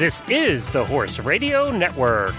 [0.00, 2.34] This is the Horse Radio Network.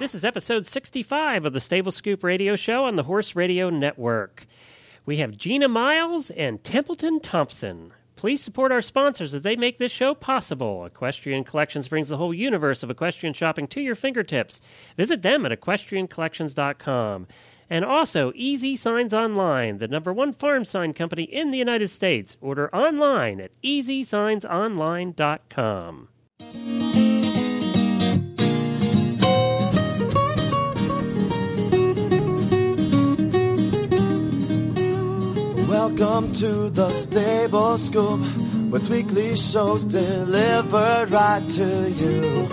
[0.00, 4.48] This is episode 65 of the Stable Scoop Radio Show on the Horse Radio Network.
[5.06, 7.92] We have Gina Miles and Templeton Thompson.
[8.16, 10.84] Please support our sponsors as they make this show possible.
[10.84, 14.60] Equestrian Collections brings the whole universe of equestrian shopping to your fingertips.
[14.96, 17.28] Visit them at equestriancollections.com.
[17.72, 22.36] And also, Easy Signs Online, the number one farm sign company in the United States.
[22.40, 26.08] Order online at easysignsonline.com.
[35.68, 38.20] Welcome to the Stable Scoop,
[38.72, 42.48] with weekly shows delivered right to you.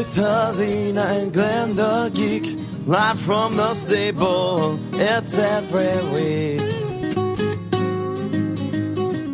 [0.00, 6.60] With Helena and Glenn the Geek, live from the stable, it's every week.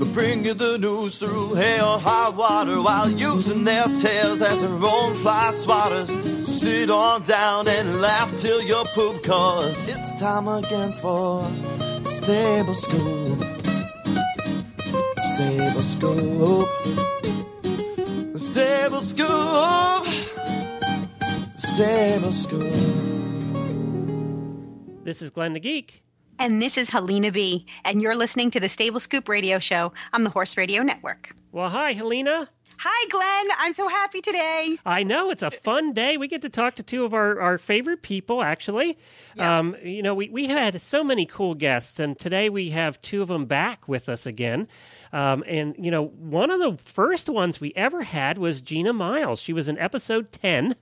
[0.00, 4.62] They bring you the news through hail or high water while using their tails as
[4.62, 6.08] their own fly swatters.
[6.44, 11.48] So sit on down and laugh till you poop, cause it's time again for
[12.06, 13.38] Stable Scoop.
[15.30, 16.68] Stable Scoop.
[18.36, 20.05] Stable Scoop.
[21.76, 22.72] Stable Scoop.
[25.04, 26.02] This is Glenn the Geek.
[26.38, 27.66] And this is Helena B.
[27.84, 31.36] And you're listening to the Stable Scoop Radio Show on the Horse Radio Network.
[31.52, 32.48] Well, hi, Helena.
[32.78, 33.56] Hi, Glenn.
[33.58, 34.78] I'm so happy today.
[34.86, 36.16] I know it's a fun day.
[36.16, 38.96] We get to talk to two of our, our favorite people, actually.
[39.34, 39.58] Yeah.
[39.58, 43.20] Um, you know, we, we had so many cool guests, and today we have two
[43.20, 44.66] of them back with us again.
[45.12, 49.42] Um, and, you know, one of the first ones we ever had was Gina Miles.
[49.42, 50.74] She was in episode 10,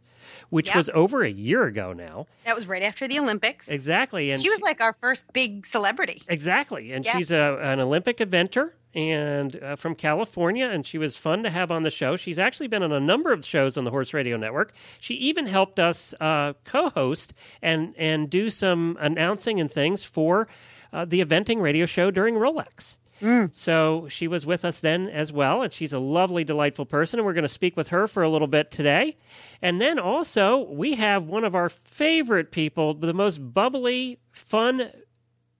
[0.50, 0.76] which Yep.
[0.76, 2.26] was over a year ago now.
[2.44, 3.68] That was right after the Olympics.
[3.68, 4.30] Exactly.
[4.30, 6.22] And She was like our first big celebrity.
[6.28, 6.92] Exactly.
[6.92, 7.12] And Yeah.
[7.16, 11.72] she's a, an Olympic eventer and uh, from California, and she was fun to have
[11.72, 12.14] on the show.
[12.16, 14.72] She's actually been on a number of shows on the Horse Radio Network.
[15.00, 20.46] She even helped us uh, co-host and and do some announcing and things for
[20.92, 22.94] uh, the eventing radio show during Rolex.
[23.24, 23.50] Mm.
[23.56, 27.18] So she was with us then as well, and she's a lovely, delightful person.
[27.18, 29.16] And we're going to speak with her for a little bit today.
[29.62, 34.90] And then also, we have one of our favorite people, the most bubbly, fun,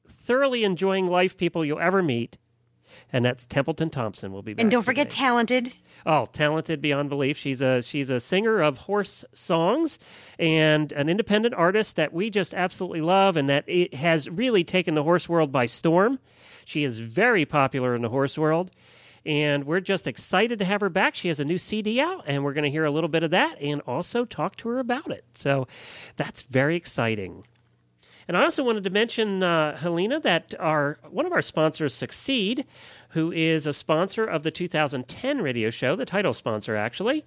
[0.06, 2.36] thoroughly enjoying life people you'll ever meet.
[3.12, 4.32] And that's Templeton Thompson.
[4.32, 5.20] We'll be back And don't forget today.
[5.22, 5.72] talented.
[6.06, 7.38] Oh, talented beyond belief.
[7.38, 9.98] She's a she's a singer of horse songs
[10.38, 14.94] and an independent artist that we just absolutely love and that it has really taken
[14.94, 16.18] the horse world by storm.
[16.66, 18.70] She is very popular in the horse world.
[19.26, 21.14] And we're just excited to have her back.
[21.14, 23.30] She has a new CD out, and we're going to hear a little bit of
[23.30, 25.24] that and also talk to her about it.
[25.32, 25.66] So
[26.18, 27.44] that's very exciting.
[28.26, 32.64] And I also wanted to mention, uh, Helena, that our one of our sponsors, Succeed,
[33.10, 37.24] who is a sponsor of the 2010 radio show, the title sponsor actually,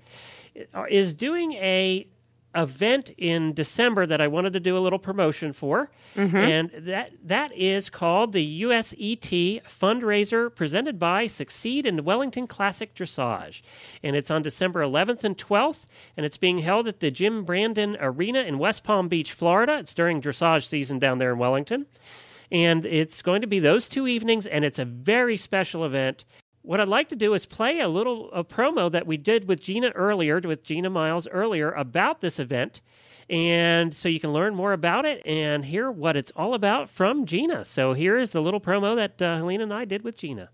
[0.90, 2.08] is doing a
[2.56, 6.36] event in December that I wanted to do a little promotion for, mm-hmm.
[6.36, 12.94] and that that is called the USET fundraiser presented by Succeed in the Wellington Classic
[12.96, 13.62] Dressage,
[14.04, 15.86] and it's on December 11th and 12th,
[16.16, 19.78] and it's being held at the Jim Brandon Arena in West Palm Beach, Florida.
[19.78, 21.86] It's during dressage season down there in Wellington.
[22.50, 26.24] And it's going to be those two evenings, and it's a very special event.
[26.68, 29.62] What I'd like to do is play a little a promo that we did with
[29.62, 32.82] Gina earlier, with Gina Miles earlier about this event.
[33.30, 37.26] And so you can learn more about it and hear what it's all about from
[37.26, 37.64] Gina.
[37.64, 40.50] So here's the little promo that uh, Helena and I did with Gina.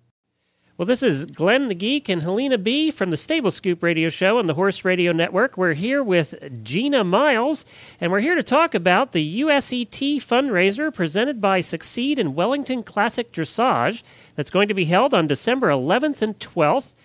[0.75, 4.39] Well, this is Glenn the Geek and Helena B from the Stable Scoop Radio Show
[4.39, 5.55] on the Horse Radio Network.
[5.55, 7.63] We're here with Gina Miles,
[8.01, 13.31] and we're here to talk about the USET fundraiser presented by Succeed in Wellington Classic
[13.31, 14.01] Dressage
[14.35, 16.95] that's going to be held on December 11th and 12th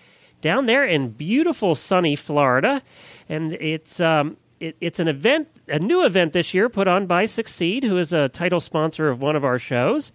[0.41, 2.81] down there in beautiful sunny Florida.
[3.29, 7.27] And it's um, it, it's an event, a new event this year put on by
[7.27, 10.11] Succeed, who is a title sponsor of one of our shows.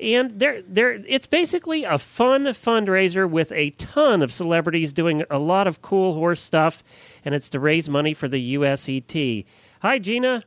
[0.00, 5.82] And it's basically a fun fundraiser with a ton of celebrities doing a lot of
[5.82, 6.82] cool horse stuff,
[7.24, 9.44] and it's to raise money for the USET.
[9.82, 10.44] Hi, Gina.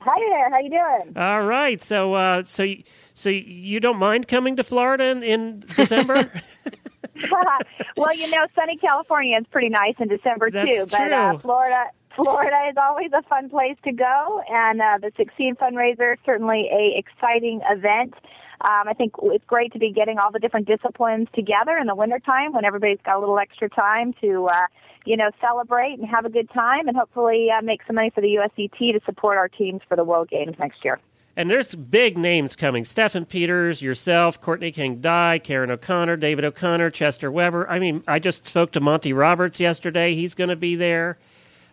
[0.00, 0.50] Hi there.
[0.50, 1.16] How you doing?
[1.16, 1.82] All right.
[1.82, 2.66] So, uh, so,
[3.14, 6.30] so you don't mind coming to Florida in, in December?
[7.96, 10.86] well, you know, sunny California is pretty nice in December That's too.
[10.90, 11.40] But uh, true.
[11.40, 11.84] Florida,
[12.16, 16.98] Florida is always a fun place to go, and uh, the Succeed fundraiser certainly a
[16.98, 18.14] exciting event.
[18.62, 21.94] Um, I think it's great to be getting all the different disciplines together in the
[21.94, 24.66] wintertime when everybody's got a little extra time to, uh,
[25.06, 28.20] you know, celebrate and have a good time, and hopefully uh, make some money for
[28.20, 31.00] the USET to support our teams for the World Games next year.
[31.36, 36.90] And there's big names coming: Steffen Peters, yourself, Courtney King Dye, Karen O'Connor, David O'Connor,
[36.90, 37.70] Chester Weber.
[37.70, 40.14] I mean, I just spoke to Monty Roberts yesterday.
[40.14, 41.18] He's going to be there.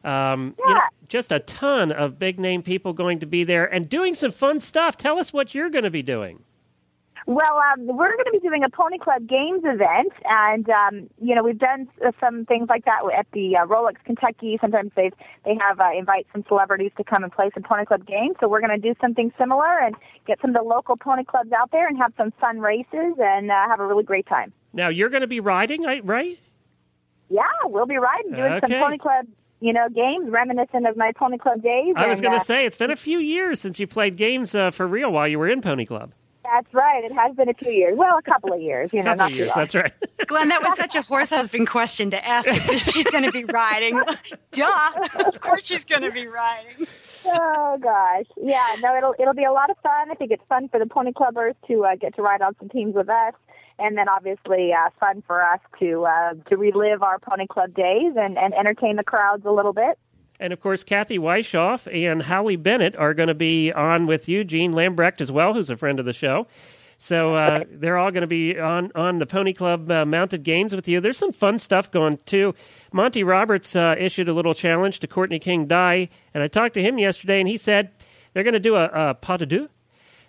[0.05, 0.87] Um, you know, Yeah.
[1.09, 4.61] just a ton of big name people going to be there and doing some fun
[4.61, 4.95] stuff.
[4.95, 6.43] Tell us what you're going to be doing.
[7.27, 11.35] Well, um, we're going to be doing a Pony Club Games event, and um, you
[11.35, 11.89] know we've done
[12.21, 14.57] some things like that at the uh, Rolex Kentucky.
[14.61, 15.11] Sometimes they
[15.43, 18.37] they have uh, invite some celebrities to come and play some Pony Club games.
[18.39, 19.93] So we're going to do something similar and
[20.25, 23.51] get some of the local pony clubs out there and have some fun races and
[23.51, 24.53] uh, have a really great time.
[24.71, 26.39] Now you're going to be riding, right?
[27.29, 28.67] Yeah, we'll be riding, doing Okay.
[28.69, 29.27] some Pony Club,
[29.59, 31.93] you know, games reminiscent of my Pony Club days.
[31.97, 34.55] I was going uh, to say it's been a few years since you played games
[34.55, 36.13] uh, for real while you were in Pony Club.
[36.51, 37.03] That's right.
[37.03, 37.97] It has been a few years.
[37.97, 38.89] Well, a couple of years.
[38.93, 39.57] You know, Couple not of too years, long.
[39.57, 39.93] that's right.
[40.27, 43.43] Glenn, that was such a horse husband question to ask if she's going to be
[43.43, 43.99] riding.
[44.51, 44.91] Duh.
[45.25, 46.87] Of course she's going to be riding.
[47.25, 48.75] Oh gosh, yeah.
[48.81, 50.09] No, it'll it'll be a lot of fun.
[50.09, 52.69] I think it's fun for the pony clubbers to uh, get to ride on some
[52.69, 53.33] teams with us,
[53.79, 58.13] and then obviously uh, fun for us to uh, to relive our pony club days
[58.15, 59.99] and, and entertain the crowds a little bit.
[60.39, 64.43] And of course, Kathy Weishoff and Howie Bennett are going to be on with you,
[64.43, 66.45] Gene Lambrecht as well, who's a friend of the show.
[66.99, 70.75] So uh, they're all going to be on on the Pony Club uh, mounted games
[70.75, 70.99] with you.
[71.01, 72.53] There's some fun stuff going too.
[72.91, 76.83] Monty Roberts uh, issued a little challenge to Courtney King Dye, and I talked to
[76.83, 77.89] him yesterday, and he said
[78.33, 79.69] they're going to do a, a pas de deux.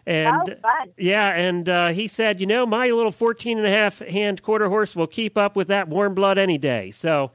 [0.07, 0.89] And Oh, fun.
[0.97, 4.71] yeah, and uh, he said, you know, my little 14 and a half hand quarter
[4.71, 6.91] horse will keep up with that warm blood any day.
[6.93, 7.31] So,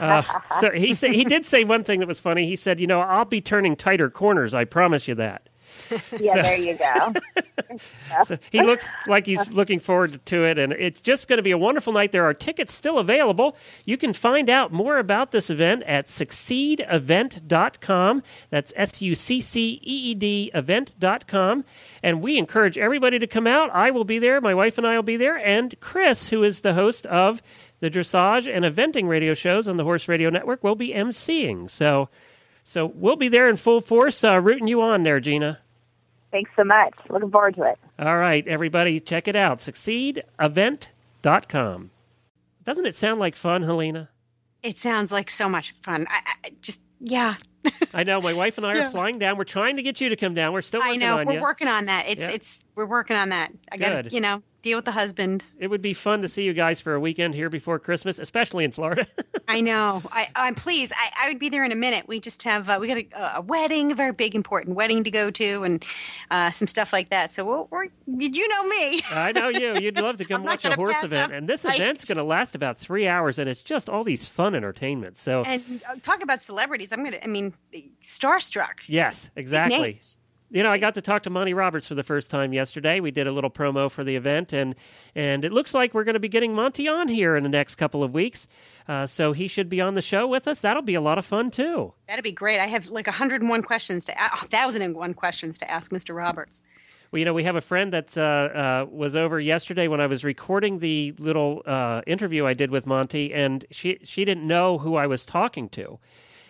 [0.00, 0.22] uh,
[0.60, 2.46] so he said he did say one thing that was funny.
[2.46, 4.54] He said, you know, I'll be turning tighter corners.
[4.54, 5.48] I promise you that.
[6.18, 7.12] Yeah, So- there you go.
[8.24, 11.50] So he looks like he's looking forward to it, and it's just going to be
[11.50, 12.12] a wonderful night.
[12.12, 13.56] There are tickets still available.
[13.84, 18.22] You can find out more about this event at succeedevent.com.
[18.50, 21.64] That's S U C C E E D event.com.
[22.02, 23.70] And we encourage everybody to come out.
[23.74, 24.40] I will be there.
[24.40, 25.36] My wife and I will be there.
[25.36, 27.42] And Chris, who is the host of
[27.80, 31.68] the dressage and eventing radio shows on the Horse Radio Network, will be emceeing.
[31.68, 32.08] So,
[32.64, 35.58] so we'll be there in full force, uh, rooting you on there, Gina.
[36.32, 36.92] Thanks so much.
[37.08, 37.78] Looking forward to it.
[37.98, 39.58] All right, everybody, check it out.
[39.60, 41.90] Succeedevent.com.
[42.64, 44.08] Doesn't it sound like fun, Helena?
[44.62, 46.06] It sounds like so much fun.
[46.10, 47.34] I, I just, yeah.
[47.94, 49.38] I know my wife and I are flying down.
[49.38, 50.52] We're trying to get you to come down.
[50.52, 51.18] We're still I know.
[51.18, 51.40] on We're you.
[51.40, 52.06] working on that.
[52.08, 52.30] It's, Yeah.
[52.32, 53.52] it's, we're working on that.
[53.70, 55.44] I got to, you know, deal with the husband.
[55.60, 58.64] It would be fun to see you guys for a weekend here before Christmas, especially
[58.64, 59.06] in Florida.
[59.48, 60.02] I know.
[60.10, 60.92] I, I'm pleased.
[60.96, 62.08] I, I would be there in a minute.
[62.08, 65.10] We just have uh, we got a, a wedding, a very big, important wedding to
[65.10, 65.84] go to, and
[66.32, 67.30] uh, some stuff like that.
[67.30, 69.02] So we'll, we're you know me.
[69.10, 69.76] I know you.
[69.80, 71.32] You'd love to come watch a horse event.
[71.32, 74.56] And this event's going to last about three hours, and it's just all these fun
[74.56, 75.16] entertainment.
[75.16, 76.92] So, And uh, talk about celebrities.
[76.92, 77.20] I'm gonna.
[77.22, 77.54] I mean,
[78.02, 78.80] starstruck.
[78.88, 79.92] yes, exactly.
[79.92, 80.22] Names.
[80.50, 83.00] You know, I got to talk to Monty Roberts for the first time yesterday.
[83.00, 84.76] We did a little promo for the event, and
[85.14, 87.74] and it looks like we're going to be getting Monty on here in the next
[87.74, 88.46] couple of weeks.
[88.86, 90.60] Uh, so he should be on the show with us.
[90.60, 91.94] That'll be a lot of fun too.
[92.06, 92.60] That'd be great.
[92.60, 96.14] I have like 101 questions to a 1001 questions to ask Mr.
[96.14, 96.62] Roberts.
[97.10, 100.06] Well, you know, we have a friend that uh, uh, was over yesterday when I
[100.06, 104.78] was recording the little uh, interview I did with Monty, and she she didn't know
[104.78, 105.98] who I was talking to.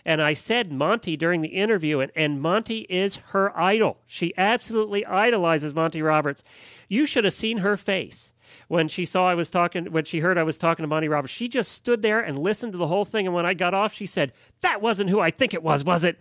[0.06, 3.99] And I said Monty during the interview, and, and Monty is her idol.
[4.06, 6.44] She absolutely idolizes Monty Roberts.
[6.89, 8.31] You should have seen her face
[8.69, 11.34] when she saw I was talking, when she heard I was talking to Monty Roberts.
[11.34, 13.27] She just stood there and listened to the whole thing.
[13.27, 16.05] And when I got off, she said, That wasn't who I think it was, was
[16.05, 16.20] it?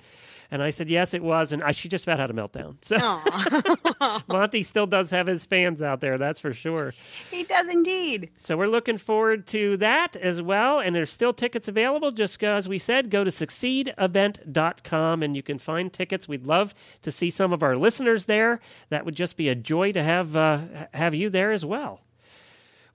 [0.52, 1.52] And I said, Yes, it was.
[1.52, 2.76] And I, she just about had a meltdown.
[2.86, 4.20] So.
[4.28, 6.94] Monty still does have his fans out there, that's for sure.
[7.32, 8.30] He does indeed.
[8.38, 10.80] So we're looking forward to that as well.
[10.80, 12.12] And there's still tickets available.
[12.12, 16.28] Just go, as we said, go to succeedevent.com and you can find tickets.
[16.28, 18.60] We'd love to see some of our listeners there.
[18.90, 20.60] That would just be a joy to have uh,
[20.94, 22.02] have you there as well.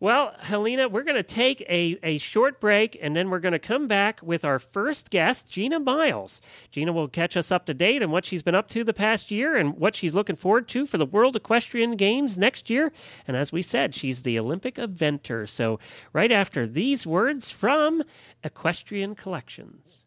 [0.02, 3.58] Well, Helena, we're going to take a, a short break and then we're going to
[3.58, 6.40] come back with our first guest, Gina Miles.
[6.70, 9.30] Gina will catch us up to date on what she's been up to the past
[9.30, 12.92] year and what she's looking forward to for the World Equestrian Games next year.
[13.28, 15.46] And as we said, she's the Olympic eventer.
[15.46, 15.78] So,
[16.14, 18.02] right after these words from
[18.42, 19.98] Equestrian Collections.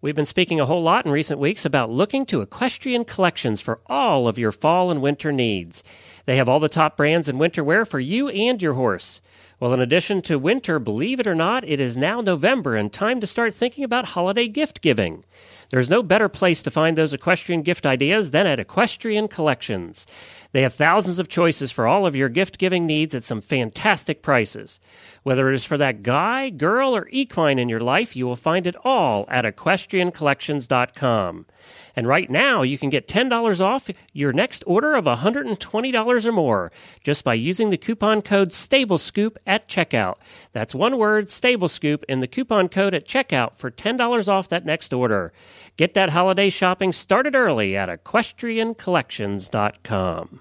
[0.00, 3.80] We've been speaking a whole lot in recent weeks about looking to equestrian collections for
[3.86, 5.84] all of your fall and winter needs.
[6.26, 9.20] They have all the top brands in winter wear for you and your horse.
[9.62, 13.20] Well, in addition to winter, believe it or not, it is now November and time
[13.20, 15.24] to start thinking about holiday gift giving.
[15.70, 20.04] There's no better place to find those equestrian gift ideas than at Equestrian Collections.
[20.50, 24.20] They have thousands of choices for all of your gift giving needs at some fantastic
[24.20, 24.80] prices.
[25.22, 28.66] Whether it is for that guy, girl, or equine in your life, you will find
[28.66, 31.46] it all at equestriancollections.com.
[31.94, 36.72] And right now, you can get $10 off your next order of $120 or more
[37.02, 40.16] just by using the coupon code STABLESCOOP at checkout.
[40.52, 44.92] That's one word, STABLESCOOP, in the coupon code at checkout for $10 off that next
[44.92, 45.32] order.
[45.76, 50.40] Get that holiday shopping started early at equestriancollections.com.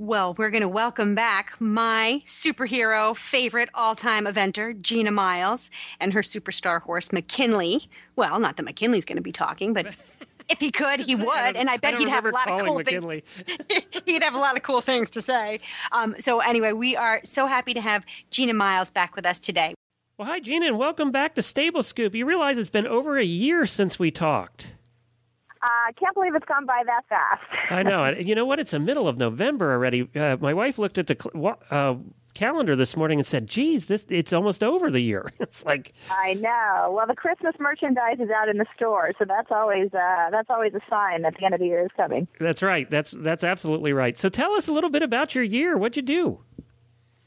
[0.00, 5.70] Well, we're going to welcome back my superhero favorite all time eventer, Gina Miles,
[6.00, 7.90] and her superstar horse, McKinley.
[8.16, 9.94] Well, not that McKinley's going to be talking, but
[10.50, 11.56] if he could, he would.
[11.56, 13.22] And I bet he'd have a lot of cool McKinley.
[13.36, 13.84] things.
[14.06, 15.60] he'd have a lot of cool things to say.
[15.92, 19.74] Um, so, anyway, we are so happy to have Gina Miles back with us today.
[20.18, 22.14] Well, hi, Gina, and welcome back to Stable Scoop.
[22.14, 24.72] You realize it's been over a year since we talked.
[25.62, 27.72] I uh, can't believe it's gone by that fast.
[27.72, 28.06] I know.
[28.18, 28.58] You know what?
[28.60, 30.08] It's the middle of November already.
[30.14, 31.94] Uh, my wife looked at the cl- uh,
[32.34, 36.34] calendar this morning and said, "Geez, this it's almost over the year." It's like I
[36.34, 36.92] know.
[36.96, 40.72] Well, the Christmas merchandise is out in the store, so that's always uh, that's always
[40.74, 42.28] a sign that the end of the year is coming.
[42.38, 42.88] that's right.
[42.90, 44.16] That's that's absolutely right.
[44.16, 45.76] So tell us a little bit about your year.
[45.76, 46.40] What'd you do?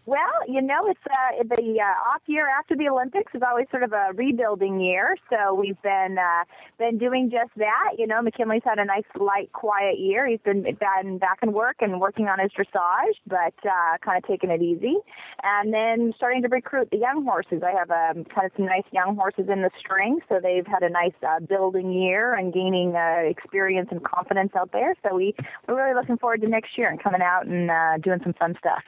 [0.05, 0.19] Well,
[0.49, 3.93] you know, it's uh, the uh, off year after the Olympics is always sort of
[3.93, 5.15] a rebuilding year.
[5.29, 6.43] So we've been uh,
[6.77, 7.93] been doing just that.
[7.97, 10.27] You know, McKinley's had a nice, light, quiet year.
[10.27, 14.27] He's been been back in work and working on his dressage, but uh, kind of
[14.27, 14.97] taking it easy.
[15.41, 17.61] And then starting to recruit the young horses.
[17.65, 20.83] I have um, kind of some nice young horses in the string, so they've had
[20.83, 24.95] a nice uh, building year and gaining uh, experience and confidence out there.
[25.01, 25.33] So we
[25.65, 28.57] we're really looking forward to next year and coming out and uh, doing some fun
[28.59, 28.83] stuff.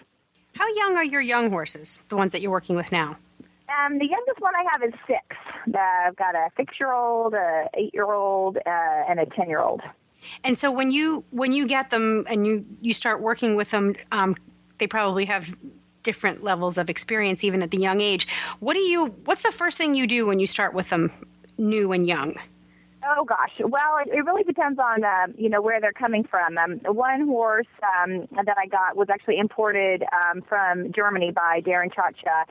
[0.56, 3.18] How young are your young horses, the ones that you're working with now?
[3.68, 5.36] Um, the youngest one I have is six.
[5.68, 9.82] Uh, I've got a six-year-old, a eight-year-old, uh, and a ten-year-old.
[10.44, 13.96] And so when you when you get them and you you start working with them,
[14.12, 14.36] um,
[14.78, 15.56] they probably have
[16.04, 18.28] different levels of experience even at the young age.
[18.60, 19.08] What do you?
[19.26, 21.12] What's the first thing you do when you start with them,
[21.58, 22.36] new and young?
[23.08, 26.58] Oh gosh, well, it, it really depends on uh, you know where they're coming from.
[26.58, 31.94] Um, one horse um, that I got was actually imported um, from Germany by Darren
[31.94, 32.46] Chiacchia,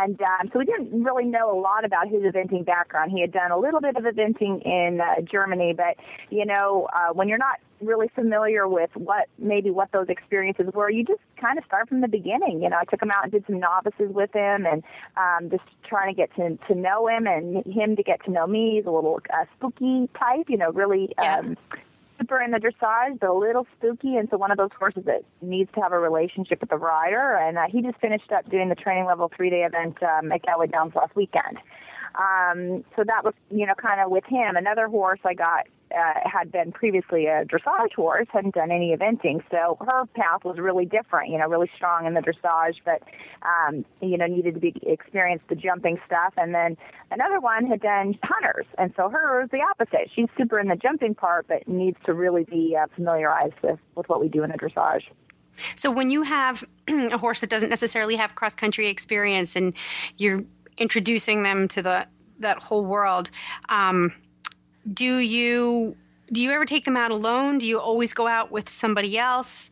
[0.00, 3.10] and um, so we didn't really know a lot about his eventing background.
[3.10, 5.96] He had done a little bit of eventing in uh, Germany, but
[6.30, 10.90] you know uh, when you're not really familiar with what maybe what those experiences were,
[10.90, 12.62] you just kind of start from the beginning.
[12.62, 14.82] You know, I took him out and did some novices with him, and
[15.16, 18.46] um, just trying to get to to know him and him to get to know
[18.46, 18.76] me.
[18.76, 21.12] He's a little uh, spooky type, you know, really.
[21.20, 21.38] Yeah.
[21.38, 21.56] Um,
[22.18, 25.22] Super in the dressage, but a little spooky, and so one of those horses that
[25.40, 27.34] needs to have a relationship with the rider.
[27.34, 30.44] And uh, he just finished up doing the training level three day event um, at
[30.44, 31.56] Galway Downs last weekend.
[32.14, 34.56] Um, so that was, you know, kind of with him.
[34.56, 35.66] Another horse I got
[35.96, 40.58] uh, had been previously a dressage horse, hadn't done any eventing, so her path was
[40.58, 41.30] really different.
[41.30, 43.02] You know, really strong in the dressage, but
[43.42, 46.34] um, you know needed to be experienced the jumping stuff.
[46.36, 46.76] And then
[47.10, 50.10] another one had done hunters, and so her was the opposite.
[50.14, 54.08] She's super in the jumping part, but needs to really be uh, familiarized with with
[54.08, 55.02] what we do in a dressage.
[55.74, 59.74] So when you have a horse that doesn't necessarily have cross country experience and
[60.18, 60.42] you're
[60.78, 62.06] introducing them to the
[62.38, 63.30] that whole world,
[63.68, 64.12] um,
[64.92, 65.96] do you
[66.32, 67.58] do you ever take them out alone?
[67.58, 69.70] Do you always go out with somebody else?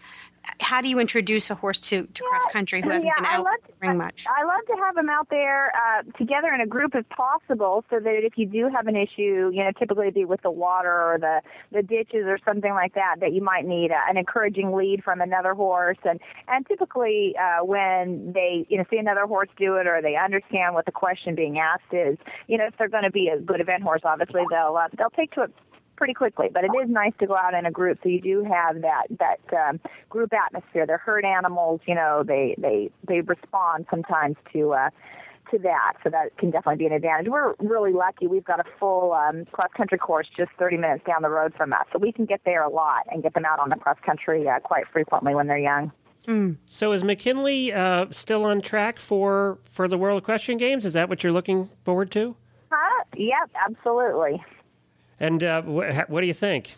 [0.60, 3.36] How do you introduce a horse to, to cross country who hasn't yeah, been I
[3.36, 4.26] out love to, very much?
[4.28, 8.00] I love to have them out there uh, together in a group if possible, so
[8.00, 10.92] that if you do have an issue, you know, typically it'd be with the water
[10.92, 14.72] or the the ditches or something like that, that you might need uh, an encouraging
[14.72, 19.48] lead from another horse, and and typically uh, when they you know see another horse
[19.56, 22.88] do it or they understand what the question being asked is, you know, if they're
[22.88, 25.54] going to be a good event horse, obviously they'll uh, they'll take to it
[25.98, 26.48] pretty quickly.
[26.50, 29.06] But it is nice to go out in a group, so you do have that
[29.18, 30.86] that um, group atmosphere.
[30.86, 32.22] They're herd animals, you know.
[32.26, 34.72] They they they respond sometimes to.
[34.72, 34.90] Uh,
[35.50, 37.26] to that, so that can definitely be an advantage.
[37.26, 38.26] We're really lucky.
[38.26, 41.72] We've got a full um, cross country course just 30 minutes down the road from
[41.72, 43.96] us, so we can get there a lot and get them out on the cross
[44.04, 45.90] country uh, quite frequently when they're young.
[46.68, 50.84] So is McKinley uh, still on track for for the World Equestrian Games?
[50.84, 52.36] Is that what you're looking forward to?
[52.70, 53.04] Huh?
[53.16, 54.44] Yep, absolutely.
[55.20, 56.74] And uh, wh- what do you think?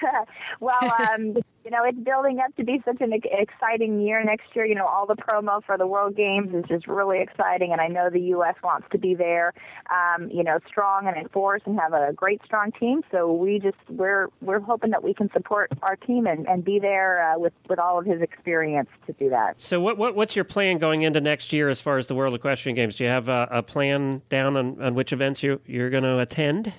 [0.60, 4.64] well, um, you know, it's building up to be such an exciting year next year.
[4.64, 7.88] You know, all the promo for the World Games is just really exciting, and I
[7.88, 8.54] know the U.S.
[8.64, 9.52] wants to be there.
[9.90, 13.02] Um, you know, strong and enforce and have a great, strong team.
[13.10, 16.78] So we just we're we're hoping that we can support our team and, and be
[16.78, 19.54] there uh, with with all of his experience to do that.
[19.58, 22.34] So what, what what's your plan going into next year as far as the World
[22.34, 22.96] Equestrian Games?
[22.96, 26.18] Do you have a, a plan down on, on which events you you're going to
[26.20, 26.72] attend?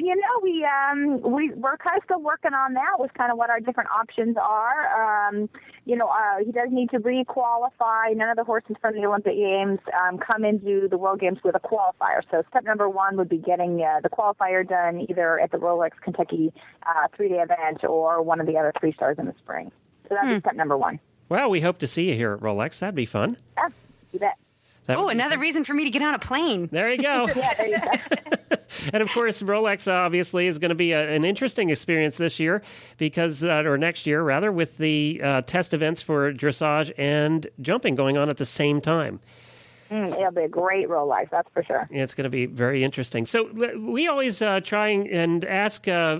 [0.00, 3.38] You know, we um, we we're kind of still working on that with kind of
[3.38, 5.28] what our different options are.
[5.28, 5.48] Um,
[5.84, 8.12] you know, uh, he does need to re-qualify.
[8.14, 11.54] None of the horses from the Olympic Games um, come into the World Games with
[11.54, 12.22] a qualifier.
[12.30, 15.90] So step number one would be getting uh, the qualifier done either at the Rolex
[16.02, 16.52] Kentucky
[16.86, 19.70] uh, three-day event or one of the other three stars in the spring.
[20.08, 21.00] So that'd be step number one.
[21.28, 22.78] Well, we hope to see you here at Rolex.
[22.78, 23.36] That'd be fun.
[23.56, 23.68] Yeah,
[24.12, 24.38] you bet.
[24.86, 26.68] That Oh, would be another reason for me to get on a plane.
[26.72, 27.26] There you go.
[27.36, 28.56] Yeah, there you go.
[28.92, 32.62] and of course, Rolex obviously is going to be a, an interesting experience this year
[32.98, 37.94] because, uh, or next year rather, with the uh, test events for dressage and jumping
[37.94, 39.20] going on at the same time.
[39.90, 41.86] Mm, it'll be a great roll life, that's for sure.
[41.92, 43.24] It's going to be very interesting.
[43.24, 43.44] So
[43.78, 46.18] we always uh, try and ask, uh,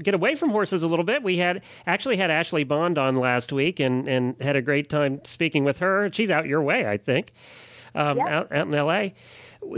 [0.00, 1.24] get away from horses a little bit.
[1.24, 5.20] We had actually had Ashlee Bond on last week and, and had a great time
[5.24, 6.10] speaking with her.
[6.12, 7.32] She's out your way, I think,
[7.96, 8.28] um, Yep.
[8.28, 9.14] out, out in L.A.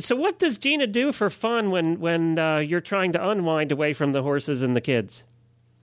[0.00, 3.92] So what does Gina do for fun when when uh, you're trying to unwind away
[3.92, 5.25] from the horses and the kids?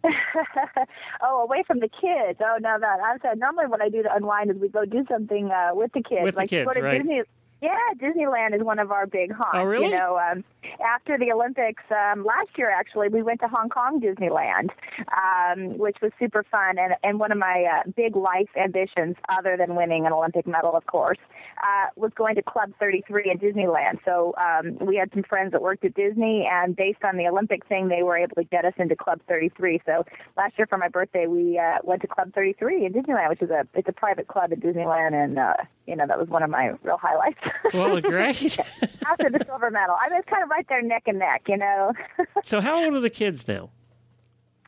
[1.22, 2.40] oh, away from the kids.
[2.42, 5.06] Oh no, that I said normally what I do to unwind is we go do
[5.10, 6.22] something uh, with the kids.
[6.24, 6.98] With the like kids, go to right.
[7.00, 7.22] Disney.
[7.66, 9.56] Yeah, Disneyland is one of our big haunts.
[9.56, 9.86] Oh, really?
[9.86, 10.44] You know, um,
[10.86, 14.70] after the Olympics um, last year, actually, we went to Hong Kong Disneyland,
[15.10, 16.78] um, which was super fun.
[16.78, 20.76] And, and one of my uh, big life ambitions, other than winning an Olympic medal,
[20.76, 21.18] of course,
[21.64, 23.98] uh, was going to Club 33 in Disneyland.
[24.06, 27.66] So um, we had some friends that worked at Disney, and based on the Olympic
[27.66, 29.82] thing, they were able to get us into Club 33.
[29.88, 30.06] So
[30.38, 33.50] last year for my birthday, we uh, went to Club 33 in Disneyland, which is
[33.50, 35.56] a it's a private club at Disneyland, and uh,
[35.88, 37.40] you know that was one of my real highlights.
[37.74, 38.58] Well, great.
[39.08, 41.58] After the silver medal, I mean it's kind of right there neck and neck, you
[41.58, 41.94] know.
[42.44, 43.70] so how old are the kids now?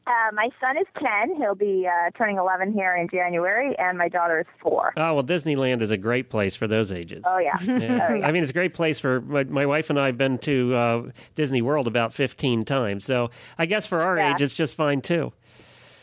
[0.06, 1.36] Uh, my son is 10.
[1.36, 4.94] He'll be uh, turning 11 here in January, and my daughter is four.
[4.96, 7.24] Oh well, Disneyland is a great place for those ages.
[7.28, 7.58] Oh, yeah.
[7.62, 8.08] Yeah.
[8.10, 8.26] Oh, yeah.
[8.26, 10.74] I mean, it's a great place for my, my wife and I have been to
[10.76, 11.04] uh,
[11.36, 13.04] Disney World about 15 times.
[13.04, 14.32] So I guess for our Yeah.
[14.34, 15.34] age, it's just fine too.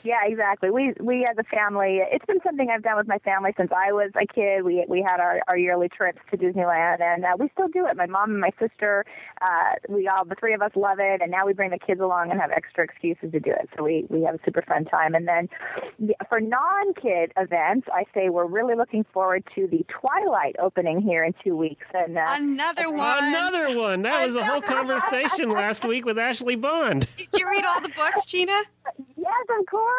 [0.05, 0.71] Yeah, exactly.
[0.71, 3.91] We we as a family, it's been something I've done with my family since I
[3.93, 4.63] was a kid.
[4.63, 7.97] We we had our, our yearly trips to Disneyland, and uh, we still do it.
[7.97, 9.07] My mom and my sister,
[9.41, 12.03] uh, we all the three of us love it, and now we bring the kids
[12.03, 13.71] along and have extra excuses to do it.
[13.79, 15.15] So we we have a super fun time.
[15.15, 15.49] And then
[16.29, 21.35] for non-kid events, I say we're really looking forward to the Twilight opening here in
[21.43, 21.87] two weeks.
[21.95, 23.25] And uh, Another one.
[23.25, 24.03] Another one.
[24.03, 27.09] That was a whole conversation last week with Ashlee Bond.
[27.17, 28.53] Did you read all the books, Gina?
[29.17, 29.94] yes, of course.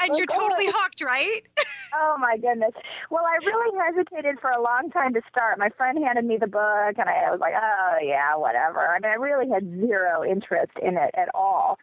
[0.00, 0.48] And you're course.
[0.48, 1.42] totally hooked, right?
[1.94, 2.72] Oh my goodness.
[3.10, 5.58] Well, I really hesitated for a long time to start.
[5.58, 8.80] My friend handed me the book and I was like, oh yeah, whatever.
[8.80, 11.78] I mean, I really had zero interest in it at all.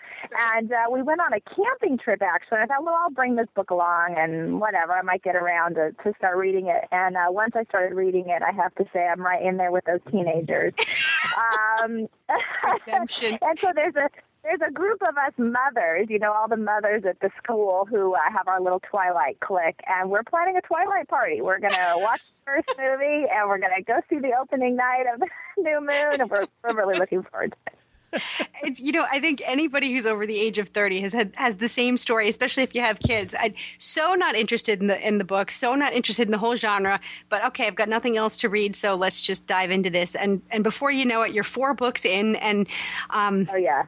[0.54, 2.60] And uh, we went on a camping trip actually.
[2.60, 4.94] And I thought, well, I'll bring this book along and whatever.
[4.94, 6.88] I might get around to, to start reading it.
[6.92, 9.72] And uh, once I started reading it, I have to say I'm right in there
[9.72, 10.74] with those teenagers.
[11.84, 12.08] um,
[12.64, 13.38] Redemption.
[13.42, 14.10] and so there's a
[14.46, 18.14] there's a group of us mothers, you know, all the mothers at the school who
[18.14, 21.42] uh, have our little Twilight clique, and we're planning a Twilight party.
[21.42, 25.22] We're gonna watch the first movie, and we're gonna go see the opening night of
[25.58, 27.80] New Moon, and we're, we're really looking forward to it.
[28.64, 31.58] It's, you know, I think anybody who's over the age of thirty has had has
[31.58, 33.36] the same story, especially if you have kids.
[33.38, 36.56] I'm so not interested in the in the book, so not interested in the whole
[36.56, 37.00] genre.
[37.30, 40.16] But okay, I've got nothing else to read, so let's just dive into this.
[40.16, 42.68] And and before you know it, you're four books in, and
[43.10, 43.84] um, Oh yeah.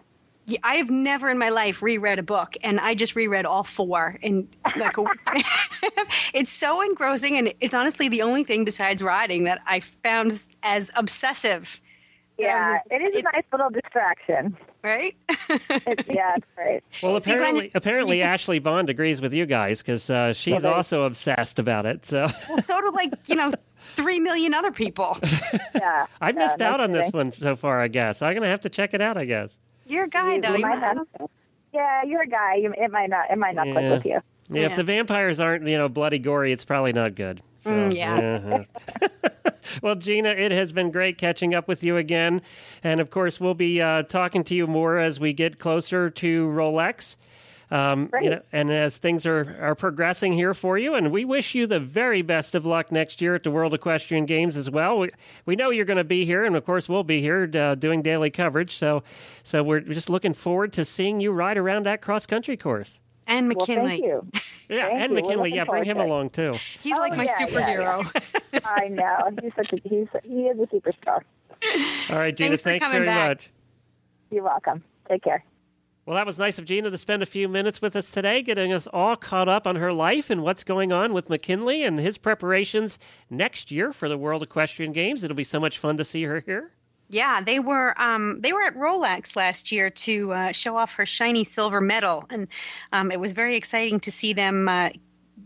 [0.50, 3.64] Yeah, I have never in my life reread a book, and I just reread all
[3.64, 5.12] four in like a week.
[5.36, 5.44] and
[6.34, 10.32] it's so engrossing, and it's honestly the only thing besides riding that I found
[10.64, 11.82] as obsessive.
[12.40, 14.56] that I was Yeah, as- it is a nice little distraction.
[14.86, 15.18] right?
[15.30, 16.82] It's, yeah, it's great.
[17.04, 20.62] Well, See, Glenn- apparently, apparently Ashlee Bond agrees with you guys because uh, she's Well,
[20.62, 22.06] they- also obsessed about it.
[22.06, 23.52] So well, so do like you know
[23.96, 25.18] three million other people.
[25.76, 27.82] Yeah, I've yeah, missed no out on this one so far.
[27.82, 29.18] I guess I'm gonna have to check it out.
[29.18, 29.58] I guess.
[29.88, 30.50] You're a guy You- though.
[30.52, 31.30] you You might might- have.
[31.74, 32.56] Yeah, you're a guy.
[32.56, 33.30] You, it might not.
[33.30, 33.74] It might not Yeah.
[33.74, 34.20] click with you.
[34.50, 37.42] Yeah, if the vampires aren't, you know, bloody gory, it's probably not good.
[37.60, 38.64] So, Mm, yeah.
[39.02, 39.30] uh-huh.
[39.82, 42.42] well, Gina, it has been great catching up with you again,
[42.84, 46.48] and of course, we'll be uh, talking to you more as we get closer to
[46.48, 47.18] Rolex.
[47.70, 51.54] Um, you know, and as things are, are progressing here for you, and we wish
[51.54, 55.00] you the very best of luck next year at the World Equestrian Games as well.
[55.00, 55.10] We,
[55.46, 58.02] we know you're going to be here, and of course, we'll be here uh, doing
[58.02, 58.78] daily coverage.
[58.78, 59.04] So,
[59.44, 63.02] so we're just looking forward to seeing you ride around that cross country course.
[63.28, 63.90] and Well, McKinley.
[63.90, 64.28] thank you.
[64.70, 65.22] Yeah, Thank and you.
[65.22, 65.56] McKinley.
[65.56, 66.04] Yeah, bring him it.
[66.04, 66.52] along too.
[66.82, 68.62] He's Oh, like my yeah, yeah, superhero.
[68.66, 69.30] I know.
[69.42, 71.22] He's such a he's he is a superstar.
[72.10, 72.50] All right, Gina.
[72.50, 73.30] Thanks Thanks, coming very back.
[73.30, 73.50] much.
[74.30, 74.84] You're welcome.
[75.08, 75.46] Take care.
[76.08, 78.72] Well, that was nice of Gina to spend a few minutes with us today, getting
[78.72, 82.18] us all caught up on her life and what's going on with McKinley and his
[82.18, 82.98] preparations
[83.30, 85.26] next year for the World Equestrian Games.
[85.26, 86.72] It'll be so much fun to see her here.
[87.10, 91.06] Yeah, they were um, they were at Rolex last year to uh, show off her
[91.06, 92.48] shiny silver medal, and
[92.94, 94.92] um, it was very exciting to see them uh,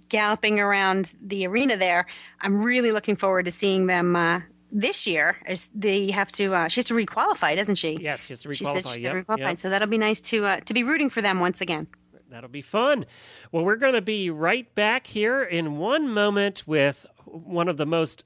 [0.10, 2.06] galloping around the arena there.
[2.42, 5.38] I'm really looking forward to seeing them uh, this year.
[5.48, 7.98] is they have to, uh, she has to requalify, doesn't she?
[8.02, 8.78] Yes, she has to requalify.
[8.78, 9.58] She said yep, requalify, yep.
[9.60, 11.88] so that'll be nice to uh, to be rooting for them once again.
[12.30, 13.06] That'll be fun.
[13.52, 17.86] Well, we're going to be right back here in one moment with one of the
[17.86, 18.24] most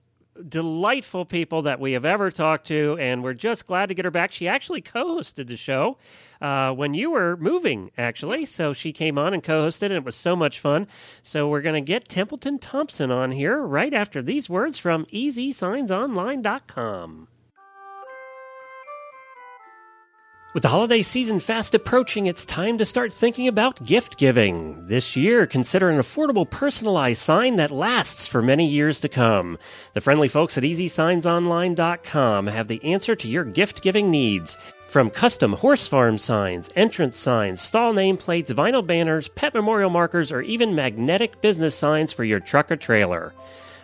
[0.47, 4.11] delightful people that we have ever talked to, and we're just glad to get her
[4.11, 4.31] back.
[4.31, 5.97] She actually co hosted the show
[6.41, 8.45] uh, when you were moving, actually.
[8.45, 10.87] So she came on and co hosted, and it was so much fun.
[11.23, 17.27] So we're going to get Templeton Thompson on here right after these words from EasySignsOnline.com.
[20.55, 24.87] With the holiday season fast approaching, it's time to start thinking about gift giving.
[24.87, 29.57] This year, consider an affordable personalized sign that lasts for many years to come.
[29.91, 34.57] The friendly folks at EasySignsOnline.com have the answer to your gift giving needs.
[34.87, 40.41] From custom horse farm signs, entrance signs, stall nameplates, vinyl banners, pet memorial markers, or
[40.41, 43.33] even magnetic business signs for your truck or trailer.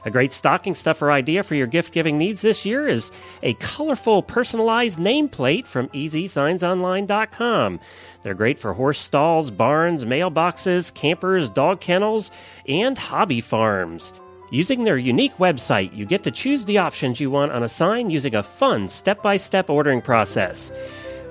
[0.04, 3.12] A great stocking stuffer idea for your gift giving needs this year is
[3.44, 7.80] a colorful personalized nameplate from EasySignsOnline.com.
[8.24, 12.32] They're great for horse stalls, barns, mailboxes, campers, dog kennels,
[12.68, 14.14] and hobby farms.
[14.50, 18.10] Using their unique website, you get to choose the options you want on a sign
[18.10, 20.72] using a fun step by step ordering process.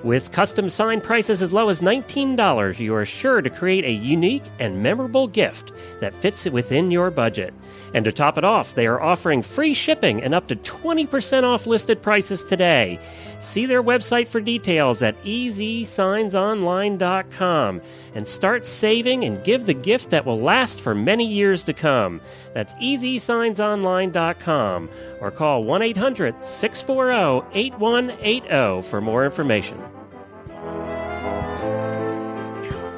[0.03, 4.43] With custom sign prices as low as $19, you are sure to create a unique
[4.57, 7.53] and memorable gift that fits within your budget.
[7.93, 11.67] And to top it off, they are offering free shipping and up to 20% off
[11.67, 12.99] listed prices today.
[13.41, 17.81] See their website for details at easysignsonline.com
[18.13, 22.21] and start saving and give the gift that will last for many years to come.
[22.53, 29.81] That's easysignsonline.com or call 1 800 640 8180 for more information.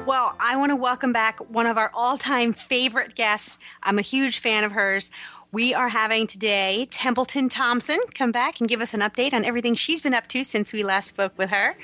[0.06, 3.58] Well, I want to welcome back one of our all time favorite guests.
[3.82, 5.10] I'm a huge fan of hers.
[5.54, 9.76] We are having today Templeton Thompson come back and give us an update on everything
[9.76, 11.76] she's been up to since we last spoke with her.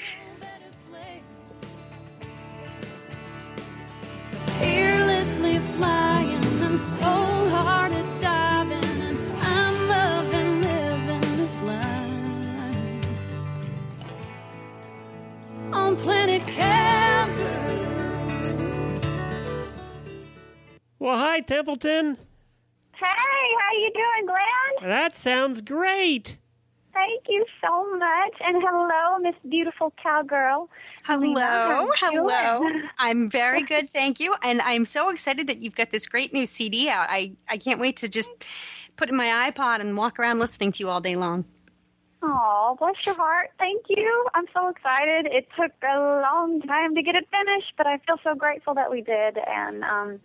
[4.59, 13.07] Fearlessly flying and wholehearted diving, and I'm loving living this life
[15.73, 17.71] on planet Cowgirl.
[20.99, 22.19] Well, hi, Templeton.
[23.01, 24.91] Hey, how you doing, Glenn?
[24.91, 26.37] That sounds great.
[26.93, 28.35] Thank you so much.
[28.45, 30.69] And hello, Miss Beautiful Cowgirl.
[31.05, 32.59] Hello, hello.
[32.59, 32.83] doing?
[32.99, 34.35] I'm very good, thank you.
[34.43, 37.07] And I'm so excited that you've got this great new CD out.
[37.09, 38.31] I, I can't wait to just
[38.97, 41.45] put in my iPod and walk around listening to you all day long.
[42.23, 43.51] Oh, bless your heart.
[43.59, 44.27] Thank you.
[44.35, 45.27] I'm so excited.
[45.27, 48.91] It took a long time to get it finished, but I feel so grateful that
[48.91, 49.39] we did.
[49.39, 50.21] And um,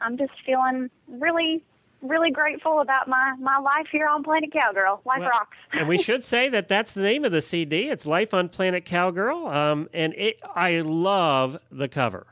[0.00, 1.62] I'm just feeling really,
[2.02, 5.02] really grateful about my, my life here on Planet Cowgirl.
[5.04, 5.56] Life Well, rocks.
[5.72, 7.88] and we should say that that's the name of the CD.
[7.88, 9.46] It's Life on Planet Cowgirl.
[9.48, 12.26] Um, and it, I love the cover.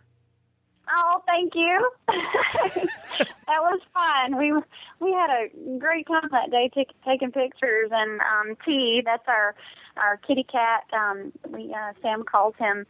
[0.99, 1.91] Oh, thank you.
[2.09, 4.39] that was fun.
[4.39, 4.53] We
[5.01, 7.91] we had a great time that day t- taking pictures.
[7.93, 9.57] And um, T, that's our
[9.97, 10.85] our kitty cat.
[10.93, 12.87] Um, we uh, Sam calls him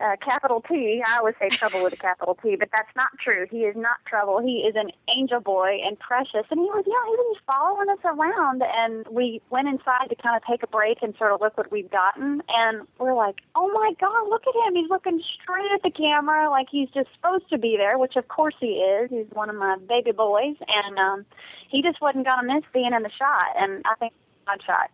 [0.00, 1.02] uh, capital T.
[1.06, 3.46] I always say trouble with a capital T, but that's not true.
[3.50, 4.40] He is not trouble.
[4.40, 6.46] He is an angel boy and precious.
[6.50, 8.62] And he was, yeah, he was following us around.
[8.62, 11.70] And we went inside to kind of take a break and sort of look what
[11.70, 12.42] we've gotten.
[12.48, 14.74] And we're like, oh my God, look at him.
[14.74, 18.28] He's looking straight at the camera like he's just supposed to be there, which of
[18.28, 19.10] course he is.
[19.10, 20.56] He's one of my baby boys.
[20.66, 21.26] And um,
[21.68, 23.44] he just wasn't going to miss being in the shot.
[23.58, 24.14] And I think
[24.46, 24.90] God shot.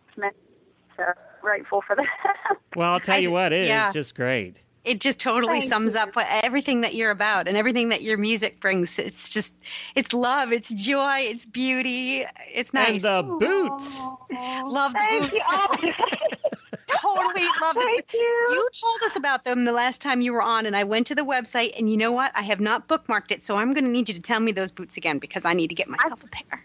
[0.97, 1.03] So
[1.41, 2.57] grateful for that.
[2.75, 3.91] Well, I'll tell I- you what, it is yeah.
[3.93, 4.57] just great.
[4.87, 5.99] It just totally Thank sums you.
[5.99, 8.97] up what, everything that you're about and everything that your music brings.
[8.97, 9.53] It's just,
[9.95, 12.25] it's love, it's joy, it's beauty.
[12.53, 13.03] It's nice.
[13.03, 13.99] And the boots.
[14.65, 15.83] Love the Thank boots.
[15.83, 15.93] you.
[17.03, 18.13] Oh, totally love the Thank boots.
[18.13, 18.19] you.
[18.49, 21.15] You told us about them the last time you were on, and I went to
[21.15, 22.31] the website, and you know what?
[22.33, 24.71] I have not bookmarked it, so I'm going to need you to tell me those
[24.71, 26.63] boots again because I need to get myself a pair.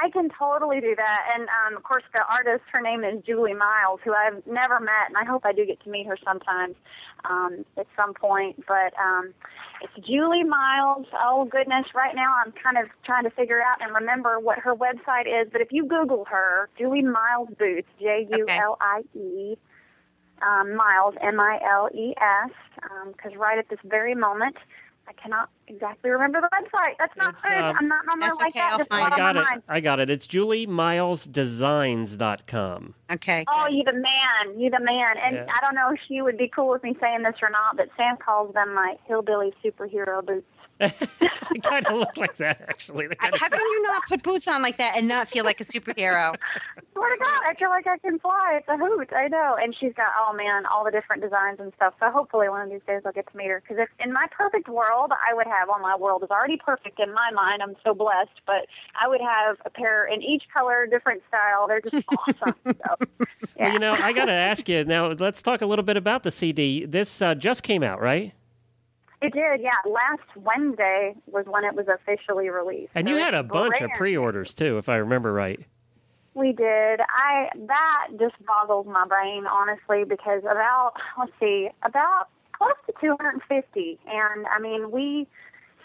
[0.00, 1.30] I can totally do that.
[1.34, 5.08] And um, of course, the artist, her name is Julie Miles, who I've never met,
[5.08, 6.76] and I hope I do get to meet her sometimes
[7.24, 8.64] um, at some point.
[8.66, 9.34] But um,
[9.82, 11.06] it's Julie Miles.
[11.20, 11.86] Oh goodness!
[11.94, 15.48] Right now, I'm kind of trying to figure out and remember what her website is.
[15.50, 19.56] But if you Google her, Julie Miles Boots, J U L I E.
[20.40, 22.52] Um, Miles, M I L E S,
[23.10, 24.54] because right at this very moment,
[25.08, 26.94] I cannot exactly remember the website.
[26.98, 27.54] That's not It's, good.
[27.56, 28.72] um, I'm not normally That's like okay, that.
[28.72, 29.44] I'll Just find not I got it.
[29.48, 29.62] mind.
[29.68, 30.10] I got it.
[30.10, 32.94] It's juliemilesdesigns.com.
[33.10, 33.44] Okay.
[33.48, 34.58] Oh, you the man.
[34.60, 35.16] You the man.
[35.24, 35.46] And Yeah.
[35.54, 37.88] I don't know if she would be cool with me saying this or not, but
[37.96, 40.44] Sam calls them my hillbilly superhero boots.
[40.88, 43.06] they kind of look like that, actually.
[43.08, 45.28] They I- kind of How can you not put boots on like that and not
[45.28, 46.34] feel like a superhero?
[46.94, 48.58] Swear to God, I feel like I can fly.
[48.60, 49.10] It's a hoot.
[49.12, 49.56] I know.
[49.60, 51.94] And she's got, oh man, all the different designs and stuff.
[52.00, 53.60] So hopefully one of these days I'll get to meet her.
[53.60, 57.00] Because if in my perfect world, I would have, well, my world is already perfect
[57.00, 57.62] in my mind.
[57.62, 58.40] I'm so blessed.
[58.46, 58.66] But
[59.00, 61.66] I would have a pair in each color, different style.
[61.68, 62.54] They're just awesome.
[62.64, 62.72] So,
[63.56, 63.64] yeah.
[63.64, 65.08] Well, you know, I got to ask you now.
[65.08, 66.84] Let's talk a little bit about the CD.
[66.86, 68.32] This uh, just came out, right?
[69.20, 69.70] It did, yeah.
[69.84, 72.92] Last Wednesday was when it was officially released.
[72.94, 75.60] And So you had a bunch of pre-orders too, if I remember right.
[76.34, 77.00] We did.
[77.00, 83.98] I that just boggles my brain honestly because about let's see about close to 250,
[84.06, 85.26] and I mean we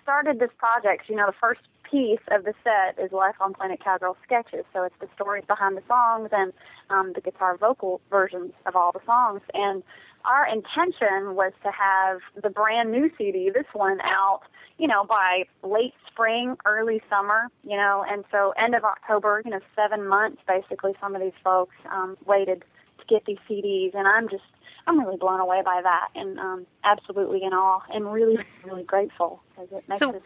[0.03, 1.09] started this project.
[1.09, 4.83] You know, the first piece of the set is Life on Planet Cowgirl sketches, so
[4.83, 6.53] it's the stories behind the songs and
[6.89, 9.41] um, the guitar vocal versions of all the songs.
[9.55, 9.81] And
[10.25, 14.41] our intention was to have the brand new CD, this one, out
[14.79, 19.51] you know, by late spring, early summer, you know, and so end of October, you
[19.51, 22.63] know, seven months basically some of these folks um, waited
[22.97, 24.43] to get these CDs and I'm just
[24.87, 29.41] I'm really blown away by that and um, absolutely in awe and really, really grateful
[29.51, 30.21] because it makes So- us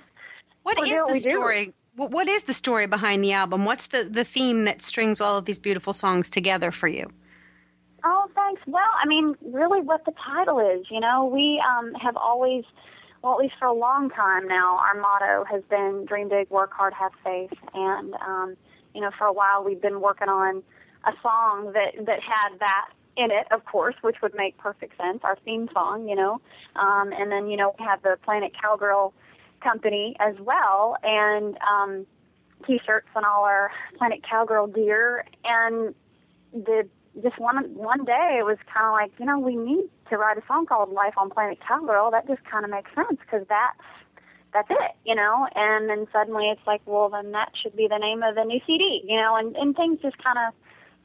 [0.64, 1.20] What is yeah, the do.
[1.20, 1.74] story?
[1.96, 3.66] wh- What is the story behind the album?
[3.66, 7.12] What's the, the theme that strings all of these beautiful songs together for you?
[8.04, 8.62] Oh, thanks.
[8.68, 12.64] Well, I mean, really what the title is, you know, we um, have always,
[13.22, 16.72] well, at least for a long time now, our motto has been dream big, work
[16.72, 17.52] hard, have faith.
[17.74, 18.56] And, um,
[18.94, 20.64] you know, for a while we've been working on
[21.06, 25.20] a song that, that had that in it, of course, which would make perfect sense,
[25.24, 26.40] our theme song, you know.
[26.76, 29.14] Um, and then, you know, we have the Planet Cowgirl
[29.60, 30.98] company as well.
[31.04, 32.06] And, um,
[32.66, 35.26] t-shirts and all our Planet Cowgirl gear.
[35.44, 35.96] And
[36.54, 36.88] the
[37.22, 40.38] just one one day it was kind of like you know we need to write
[40.38, 42.12] a song called Life on Planet Cowgirl.
[42.12, 43.82] That just kind of makes sense because that's
[44.54, 45.48] that's it, you know.
[45.56, 48.60] And then suddenly it's like, well, then that should be the name of the new
[48.66, 49.36] CD, you know.
[49.36, 50.54] And and things just kind of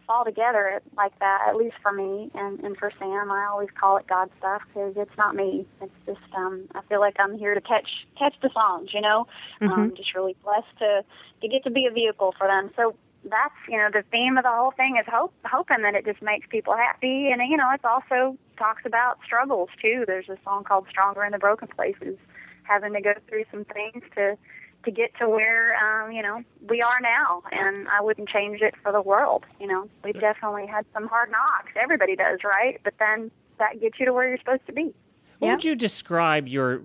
[0.06, 1.46] fall together like that.
[1.48, 4.94] At least for me and and for Sam, I always call it God stuff because
[4.96, 5.66] it's not me.
[5.80, 9.26] It's just um I feel like I'm here to catch catch the songs, you know.
[9.60, 11.04] Um, just really blessed to
[11.40, 12.70] to get to be a vehicle for them.
[12.76, 16.04] So that's you know the theme of the whole thing is hope hoping that it
[16.04, 17.30] just makes people happy.
[17.30, 20.04] And you know it's also talks about struggles too.
[20.06, 22.16] There's a song called stronger in the broken places
[22.64, 24.36] having to go through some things to
[24.84, 27.42] to get to where um you know we are now.
[27.52, 29.88] And i wouldn't change it for the world you know.
[30.04, 31.72] We've definitely had some hard knocks.
[31.80, 32.80] Everybody does right?
[32.82, 34.92] But then that gets you to where you're supposed to be.
[35.38, 35.52] What Yeah.
[35.54, 36.80] would you describe your?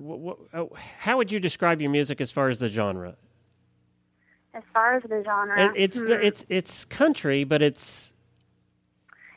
[0.54, 3.15] oh, How would you describe your music as far as the genre?
[4.58, 6.12] As far as the genre It, it's hmm.
[6.12, 8.12] it's it's country, but it's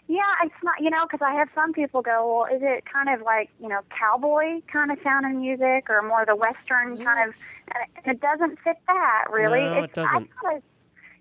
[0.08, 3.08] Yeah, it's not, you know, because I have some people go, well, is it kind
[3.08, 7.28] of like, you know, cowboy kind of sound sounding music or more the Western kind
[7.28, 7.36] of,
[7.68, 9.60] and it doesn't fit that really.
[9.60, 10.28] No, it's, it doesn't.
[10.44, 10.60] I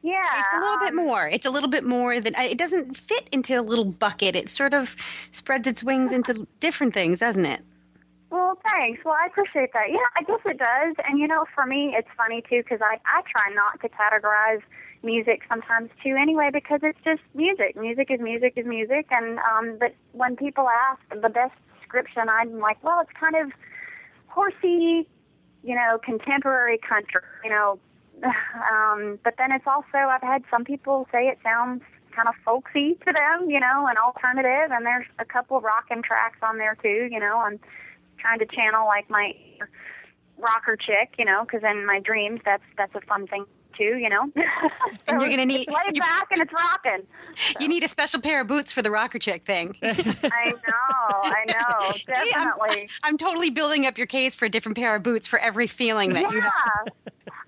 [0.01, 0.21] yeah.
[0.39, 1.27] It's a little bit um, more.
[1.27, 4.35] It's a little bit more than it doesn't fit into a little bucket.
[4.35, 4.95] It sort of
[5.31, 7.61] spreads its wings into different things, doesn't it?
[8.31, 9.03] Well, thanks.
[9.03, 9.89] Well, I appreciate that.
[9.89, 10.95] Yeah, I guess it does.
[11.07, 14.61] And, you know, for me, it's funny, too, because I, I try not to categorize
[15.01, 17.75] music sometimes, too, anyway, because it's just music.
[17.75, 19.07] Music is music is music.
[19.09, 23.51] And, um, but when people ask the best description, I'm like, well, it's kind of
[24.27, 25.07] horsey,
[25.63, 27.79] you know, contemporary country, you know.
[28.71, 32.95] Um, but then it's also, I've had some people say it sounds kind of folksy
[33.05, 34.71] to them, you know, and alternative.
[34.71, 37.37] And there's a couple rockin' tracks on there, too, you know.
[37.39, 37.59] I'm
[38.19, 39.33] trying to channel like my
[40.37, 43.45] rocker chick, you know, because in my dreams that's that's a fun thing
[43.77, 44.31] too, you know.
[45.07, 47.05] And you're gonna need- it's laid back and it's rocking.
[47.59, 49.75] You need a special pair of boots for the rocker chick thing.
[49.83, 50.61] I know,
[51.23, 52.89] I know, See, I'm- definitely.
[53.03, 56.13] I'm totally building up your case for a different pair of boots for every feeling
[56.13, 56.87] that you have.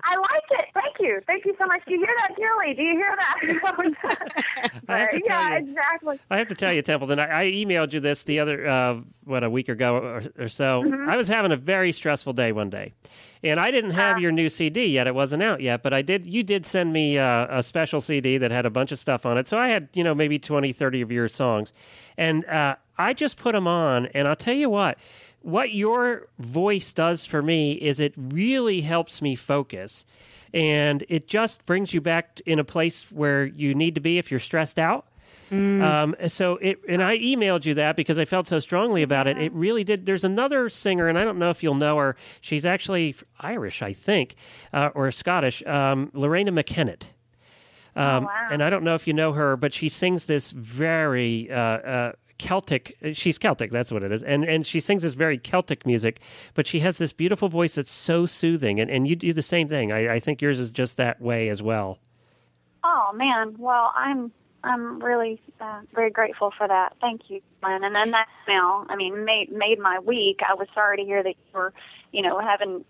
[0.03, 0.65] I like it.
[0.73, 1.81] Thank you, thank you so much.
[1.85, 2.73] Do you hear that, Julie?
[2.75, 4.71] Do you hear that?
[4.89, 5.69] I have to yeah, tell you.
[5.69, 6.19] exactly.
[6.29, 7.19] I have to tell you, Templeton.
[7.19, 10.83] I, I emailed you this the other uh, what a week ago or, or so.
[10.83, 11.09] Mm-hmm.
[11.09, 12.93] I was having a very stressful day one day,
[13.43, 14.19] and I didn't have Uh.
[14.19, 15.07] your new CD yet.
[15.07, 16.25] It wasn't out yet, but I did.
[16.27, 19.37] You did send me uh, a special CD that had a bunch of stuff on
[19.37, 19.47] it.
[19.47, 21.73] So I had you know maybe 20, 30 of your songs,
[22.17, 24.07] and uh, I just put them on.
[24.07, 24.97] And I'll tell you what.
[25.41, 30.05] What your voice does for me is it really helps me focus
[30.53, 34.29] and it just brings you back in a place where you need to be if
[34.31, 35.05] you're stressed out
[35.81, 39.37] Um, so it, and I emailed you that because I felt so strongly about it.
[39.37, 40.05] It really did.
[40.05, 42.15] There's another singer, and I don't know if you'll know her.
[42.39, 44.35] She's actually Irish, I think,
[44.71, 45.61] uh, or Scottish.
[45.65, 47.03] Um, Loreena McKennitt.
[47.97, 48.47] Um, wow.
[48.49, 52.11] And I don't know if you know her, but she sings this very uh, uh,
[52.41, 52.97] Celtic.
[53.13, 56.19] She's Celtic, that's what it is, and and she sings this very Celtic music.
[56.55, 59.67] But she has this beautiful voice that's so soothing, and, and you do the same
[59.67, 59.91] thing.
[59.93, 61.99] I, I think yours is just that way as well.
[62.83, 64.31] Oh man, well I'm
[64.63, 66.95] I'm really uh, very grateful for that.
[66.99, 67.83] Thank you, Glenn.
[67.83, 70.41] And then that now, I mean, made made my week.
[70.47, 71.73] I was sorry to hear that you were,
[72.11, 72.83] you know, having,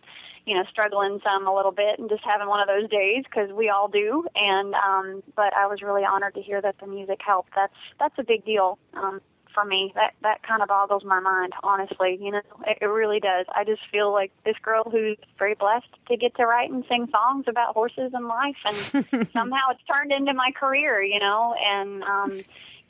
[0.46, 3.52] you know, struggling some a little bit and just having one of those days because
[3.52, 4.26] we all do.
[4.34, 7.52] And um, but I was really honored to hear that the music helped.
[7.54, 8.80] That's that's a big deal.
[8.94, 9.20] Um,
[9.54, 12.18] for me, that that kind of boggles my mind, honestly.
[12.22, 13.46] You know, it, it really does.
[13.56, 17.08] I just feel like this girl who's very blessed to get to write and sing
[17.12, 21.02] songs about horses and life, and somehow it's turned into my career.
[21.02, 22.40] You know, and um,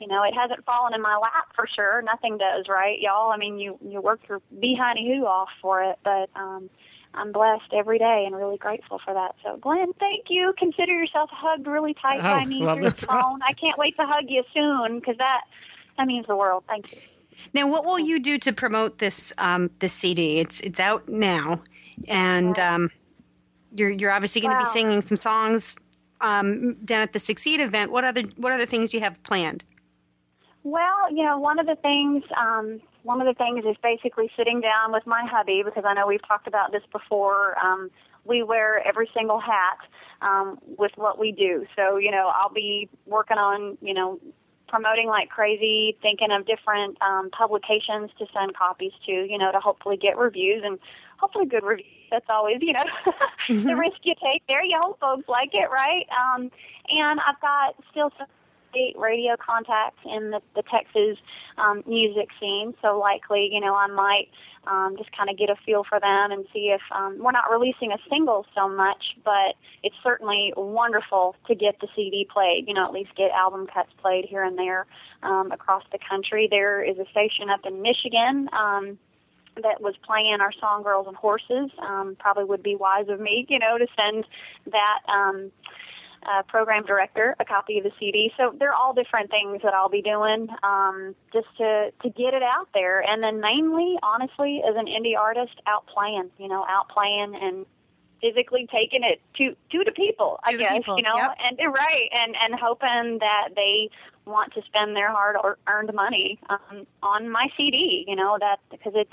[0.00, 2.02] you know, it hasn't fallen in my lap for sure.
[2.02, 3.30] Nothing does, right, y'all?
[3.30, 6.68] I mean, you you work your behind hoo off for it, but um,
[7.14, 9.34] I'm blessed every day and really grateful for that.
[9.42, 10.54] So, Glenn, thank you.
[10.58, 13.40] Consider yourself hugged really tight Oh, by me well, through the phone.
[13.42, 15.42] I can't wait to hug you soon because that
[15.98, 16.64] that means the world.
[16.68, 16.98] Thank you.
[17.54, 20.38] Now, what will you do to promote this um, this CD?
[20.38, 21.62] It's it's out now,
[22.08, 22.90] and um,
[23.74, 25.76] you're you're obviously going to be singing some songs
[26.20, 27.90] um, down at the Succeed event.
[27.90, 29.64] What other what other things do you have planned?
[30.64, 34.60] Well, you know, one of the things, um, one of the things is basically sitting
[34.60, 37.58] down with my hubby because I know we've talked about this before.
[37.58, 37.90] Um,
[38.24, 39.78] we wear every single hat
[40.20, 41.66] um, with what we do.
[41.74, 44.20] So, you know, I'll be working on, you know,
[44.72, 49.60] promoting like crazy, thinking of different um, publications to send copies to, you know, to
[49.60, 50.78] hopefully get reviews and
[51.18, 51.86] hopefully good reviews.
[52.10, 52.84] That's always, you know,
[53.48, 54.64] the risk you take there.
[54.64, 56.06] You hope folks like it, right?
[56.10, 56.50] Um,
[56.88, 58.26] and I've got still some
[58.72, 61.18] state radio contacts in the, the Texas
[61.58, 64.28] um, music scene, so likely, you know, I might
[64.66, 67.50] um, just kind of get a feel for them and see if um, we're not
[67.50, 72.74] releasing a single so much, but it's certainly wonderful to get the CD played, you
[72.74, 74.86] know, at least get album cuts played here and there
[75.22, 76.48] um, across the country.
[76.50, 78.48] There is a station up in Michigan.
[78.52, 78.98] Um,
[79.62, 81.70] that was playing our song Girls and Horses.
[81.78, 84.24] Um, probably would be wise of me, you know, to send
[84.70, 85.52] that um,
[86.26, 88.32] uh, program director a copy of the CD.
[88.36, 92.42] So they're all different things that I'll be doing um, just to to get it
[92.42, 96.88] out there, and then mainly, honestly, as an indie artist, out playing, you know, out
[96.88, 97.66] playing and
[98.20, 101.36] physically taking it to to the people, I the guess, people, you know, yep.
[101.42, 103.90] and right, and and hoping that they
[104.24, 108.92] want to spend their hard earned money um, on my CD, you know, that because
[108.94, 109.12] it's.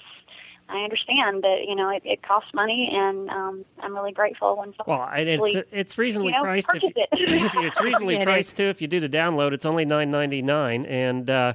[0.70, 4.74] I understand that you know it, it costs money, and um, I'm really grateful when
[4.78, 6.70] someone Well, and it's actually, it's reasonably you know, priced.
[6.76, 7.10] If, purchase it.
[7.14, 8.26] if you- it's reasonably It is.
[8.26, 8.66] priced too.
[8.66, 10.86] If you do the download, it's only nine ninety nine.
[10.86, 11.54] And uh,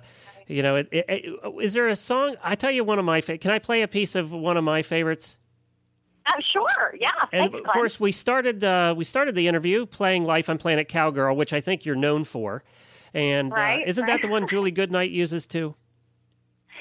[0.49, 2.37] you know, it, it, it, is there a song?
[2.43, 4.65] I tell you, one of my fa- can I play a piece of one of
[4.65, 5.37] my favorites?
[6.27, 7.11] Uh, sure, yeah.
[7.33, 7.73] And thanks, of Glenn.
[7.75, 11.61] course, we started uh, we started the interview playing "Life on Planet Cowgirl," which I
[11.61, 12.65] think you're known for.
[13.13, 15.75] And Right, uh, isn't that the one Julie Goodnight uses too?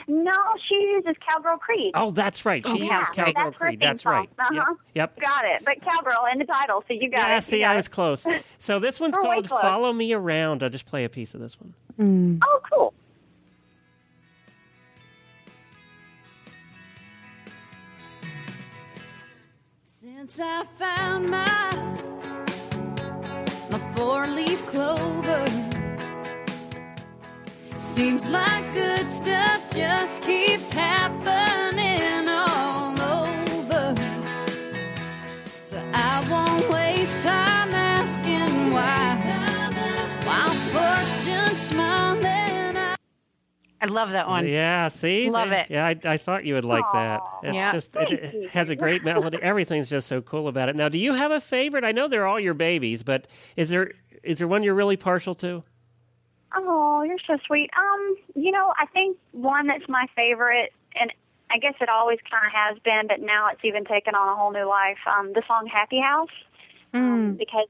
[0.07, 0.33] No,
[0.67, 1.91] she uses Cowgirl Creed.
[1.95, 2.65] Oh, that's right.
[2.65, 3.33] She Oh, uses yeah, Cowgirl.
[3.35, 3.79] That's her Creed.
[3.79, 4.29] That's right.
[4.37, 4.57] song.
[4.57, 4.75] Uh-huh.
[4.95, 5.11] Yep.
[5.17, 5.19] yep.
[5.21, 5.63] Got it.
[5.65, 7.31] But Cowgirl in the title, so you got it.
[7.31, 7.43] Yeah, it.
[7.43, 7.91] see, got I was it.
[7.91, 8.25] close.
[8.57, 11.57] So this one's We're called "Follow Me Around." I'll just play a piece of this
[11.59, 12.39] one.
[12.43, 12.93] Oh, cool.
[19.85, 21.71] Since I found my
[23.69, 25.45] my four-leaf clover,
[27.93, 33.95] seems like good stuff just keeps happening all over.
[35.67, 39.19] So I won't waste time asking why.
[40.25, 42.95] While fortune's smiling, I
[43.81, 44.47] I love that one.
[44.47, 45.69] Yeah, see, Love it.
[45.69, 47.21] Yeah, I, I thought you would like that.
[47.43, 47.71] It's Yeah.
[47.73, 49.37] just it, it has a great melody.
[49.41, 50.75] Everything's just so cool about it.
[50.75, 51.83] Now, do you have a favorite?
[51.83, 53.91] I know they're all your babies, but is there
[54.23, 55.63] is there one you're really partial to?
[56.55, 57.69] Oh, you're so sweet.
[57.77, 61.11] Um, you know, I think one that's my favorite, and
[61.49, 64.35] I guess it always kind of has been, but now it's even taken on a
[64.35, 64.97] whole new life.
[65.07, 66.29] Um, the song "Happy House,"
[66.93, 67.67] um, because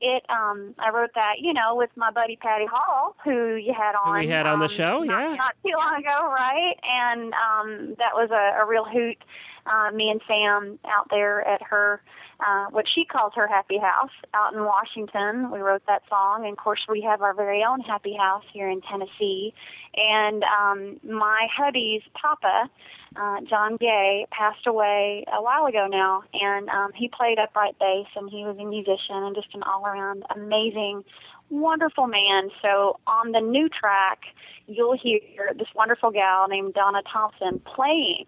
[0.00, 0.24] it.
[0.28, 4.18] Um, I wrote that, you know, with my buddy Patty Hall, who you had on.
[4.18, 5.34] we had on the um, show, not, yeah.
[5.34, 6.76] not too long ago, right?
[6.82, 9.18] And um, that was a, a real hoot
[9.66, 12.02] uh, me and Sam out there at her,
[12.46, 15.50] uh, what she calls her happy house out in Washington.
[15.50, 18.68] We wrote that song, and of course we have our very own happy house here
[18.68, 19.54] in Tennessee.
[19.94, 22.70] And um, my hubby's papa,
[23.16, 28.06] uh, John Gay, passed away a while ago now, and um, he played upright bass,
[28.16, 31.04] and he was a musician and just an all-around amazing
[31.50, 32.48] wonderful man.
[32.62, 34.20] So on the new track,
[34.68, 35.20] you'll hear
[35.56, 38.26] this wonderful gal named Donna Thompson playing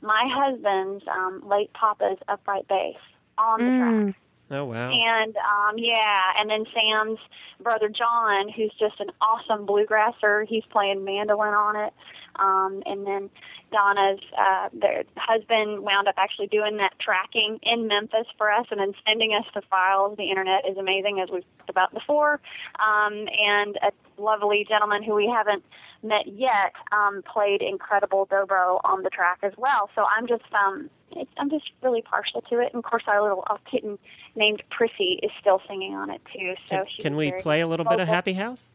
[0.00, 2.96] my husband's um, late papa's upright bass
[3.38, 4.16] on the track.
[4.50, 4.90] Oh wow.
[4.90, 7.18] And um, yeah, and then Sam's
[7.60, 11.94] brother John, who's just an awesome bluegrasser, he's playing mandolin on it.
[12.36, 13.30] Um, and then
[13.72, 18.80] Donna's uh, their husband wound up actually doing that tracking in Memphis for us, and
[18.80, 20.16] then sending us the files.
[20.16, 22.40] The internet is amazing, as we've talked about before.
[22.78, 25.64] Um, and a lovely gentleman who we haven't
[26.02, 29.90] met yet um, played incredible dobro on the track as well.
[29.94, 30.90] So I'm just um,
[31.36, 32.72] I'm just really partial to it.
[32.72, 33.98] And of course, our little our kitten
[34.34, 36.54] named Prissy is still singing on it too.
[36.68, 38.08] So Can, she's can we play a little bit of.
[38.08, 38.68] Happy House?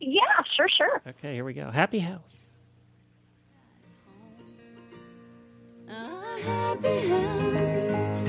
[0.00, 0.22] Yeah,
[0.54, 1.02] sure, sure.
[1.06, 1.70] Okay, here we go.
[1.70, 2.38] Happy House.
[5.88, 8.26] A happy house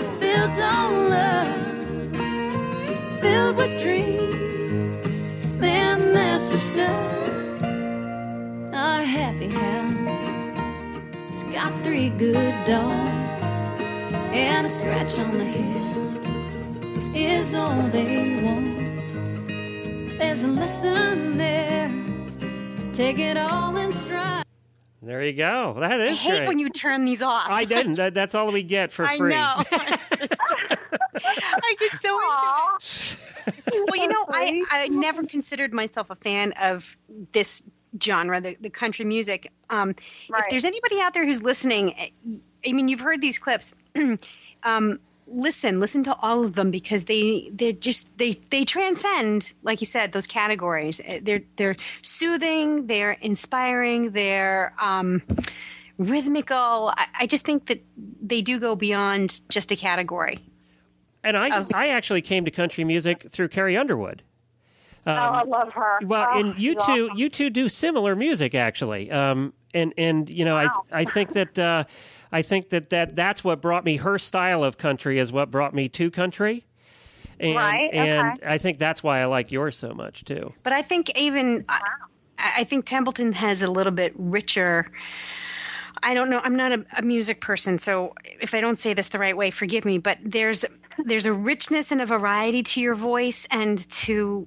[0.00, 1.48] is built on love,
[3.20, 4.27] filled with dreams.
[6.48, 7.62] Man, that's the stuff.
[8.74, 10.22] Our happy house,
[11.30, 13.42] it's got three good dogs
[14.32, 20.18] and a scratch on the head is all they want.
[20.18, 21.90] There's a lesson there.
[22.92, 24.44] Take it all in stride.
[25.02, 25.76] There you go.
[25.78, 26.18] That is.
[26.18, 26.48] I hate great.
[26.48, 27.48] when you turn these off.
[27.48, 27.94] I didn't.
[27.94, 29.32] That, that's all we get for I free.
[29.32, 29.62] know.
[31.24, 33.16] I get so into
[33.74, 33.84] it.
[33.88, 36.96] Well, you know, I, I never considered myself a fan of
[37.32, 37.68] this
[38.02, 39.50] genre, the, the country music.
[39.70, 39.94] Um,
[40.28, 40.42] Right.
[40.44, 42.08] If there's anybody out there who's listening, eh,
[42.66, 43.74] I mean, you've heard these clips.
[44.62, 49.80] um, listen, listen to all of them because they they're just they they transcend, like
[49.80, 51.00] you said, those categories.
[51.04, 55.22] Eh, They're they're soothing, they're inspiring, they're um,
[55.98, 56.92] rhythmical.
[56.96, 57.82] I, I just think that
[58.22, 60.40] they do go beyond just a category.
[61.28, 64.22] And I, Of- I actually came to country music through Carrie Underwood.
[65.06, 65.98] oh, I love her.
[66.04, 67.18] Well, oh, and you she's two, awesome.
[67.18, 69.10] you two do similar music actually.
[69.10, 70.84] Um, and and you know, Wow.
[70.92, 71.84] I I think that uh,
[72.32, 75.74] I think that, that that's what brought me her style of country is what brought
[75.74, 76.64] me to country.
[77.40, 78.40] And, Right, And.
[78.44, 80.52] I think that's why I like yours so much too.
[80.62, 81.80] But I think even I,
[82.38, 84.90] I think Templeton has a little bit richer.
[86.02, 86.40] I don't know.
[86.44, 89.50] I'm not a, a music person, so if I don't say this the right way,
[89.50, 89.98] forgive me.
[89.98, 90.64] But there's
[91.04, 94.46] there's a richness and a variety to your voice and to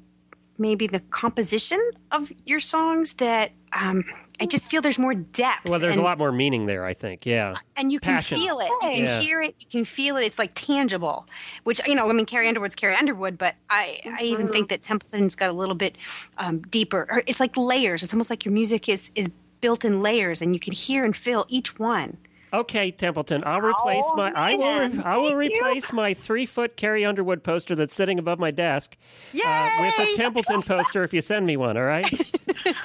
[0.57, 1.79] maybe the composition
[2.11, 4.03] of your songs that um,
[4.39, 5.69] I just feel there's more depth.
[5.69, 6.85] Well, there's and, a lot more meaning there.
[6.85, 7.25] I think.
[7.25, 7.55] Yeah.
[7.75, 8.37] and you can passion.
[8.37, 8.69] feel it.
[8.81, 9.19] You can Yeah.
[9.19, 9.55] hear it.
[9.59, 10.23] You can feel it.
[10.25, 11.27] It's like tangible.
[11.63, 14.81] Which you know, I mean, Carrie Underwood's Carrie Underwood, but I I even think that
[14.81, 15.95] Templeton's got a little bit
[16.37, 17.07] um, deeper.
[17.09, 18.03] Or it's like layers.
[18.03, 19.29] It's almost like your music is is
[19.61, 22.17] built in layers, and you can hear and feel each one.
[22.53, 23.43] Okay, Templeton.
[23.45, 24.31] I'll replace Oh, my.
[24.35, 24.79] I will.
[24.89, 25.59] Re- I will Thank you.
[25.61, 28.97] replace my three foot Carrie Underwood poster that's sitting above my desk
[29.45, 31.03] uh, with a Templeton poster.
[31.03, 32.05] If you send me one, all right.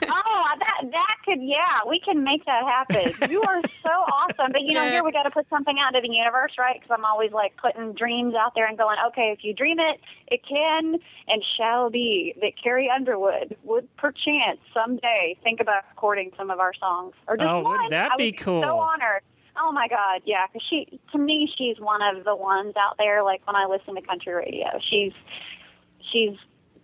[0.08, 3.12] Oh, that that could yeah, we can make that happen.
[3.30, 4.52] You are so awesome.
[4.52, 6.80] But you know, here we got to put something out into the universe, right?
[6.80, 10.00] Because I'm always like putting dreams out there and going, okay, if you dream it,
[10.28, 10.96] it can
[11.28, 12.34] and shall be.
[12.40, 17.46] That Carrie Underwood would perchance someday think about recording some of our songs, or just
[17.48, 18.62] Oh, wouldn't that I be would cool?
[18.62, 19.22] So honored.
[19.58, 20.46] Oh my God, yeah.
[20.46, 23.22] Because she, to me, she's one of the ones out there.
[23.22, 25.12] Like when I listen to country radio, she's
[26.10, 26.36] she's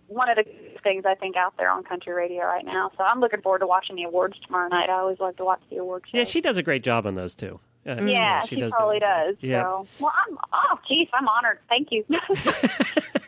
[0.07, 0.45] one of the
[0.83, 2.91] things I think out there on country radio right now.
[2.97, 4.89] So I'm looking forward to watching the awards tomorrow night.
[4.89, 6.05] I always love to watch the awards.
[6.11, 7.59] Yeah, she does a great job on those too.
[7.85, 9.25] Uh, Yeah, she, does do totally a good job.
[9.27, 9.35] does.
[9.41, 9.63] Yeah.
[9.63, 11.59] So, well, I'm oh, geez, I'm honored.
[11.69, 12.05] Thank you.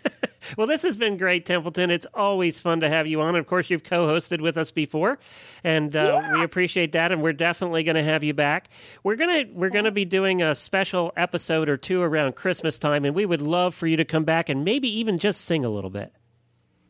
[0.58, 1.91] Well, this has been great, Templeton.
[1.91, 3.36] It's always fun to have you on.
[3.36, 5.20] Of course, you've co-hosted with us before,
[5.64, 7.12] and uh, we appreciate that.
[7.12, 8.70] And we're definitely going to have you back.
[9.03, 13.16] We're gonna we're gonna be doing a special episode or two around Christmas time, and
[13.16, 15.89] we would love for you to come back and maybe even just sing a little
[15.89, 16.14] bit.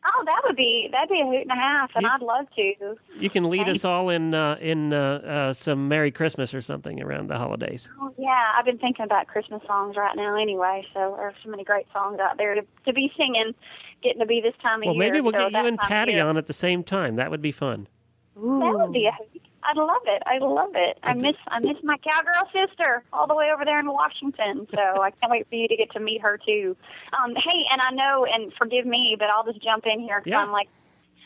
[0.06, 2.46] Oh, that would be that'd be a hoot and a half, and You- I'd love
[2.56, 2.96] to.
[3.18, 3.70] You can lead Okay.
[3.72, 7.88] us all in uh, in uh, uh, some Merry Christmas or something around the holidays.
[8.00, 10.36] Oh, yeah, I've been thinking about Christmas songs right now.
[10.36, 13.54] Anyway, so there's so many great songs out there to to be singing,
[14.02, 15.04] getting to be this time of Well, year.
[15.12, 16.26] maybe we'll so get that you and time of Patty year.
[16.26, 17.16] on at the same time.
[17.16, 17.88] That would be fun.
[18.36, 19.42] That would be a hoot.
[19.68, 20.22] I'd love it.
[20.26, 20.98] I love it.
[21.02, 24.66] I miss I miss my cowgirl sister all the way over there in Washington.
[24.72, 26.76] So I can't wait for you to get to meet her too.
[27.20, 30.30] Um, hey, and I know, and forgive me, but I'll just jump in here because
[30.30, 30.42] Yeah.
[30.42, 30.68] I'm like,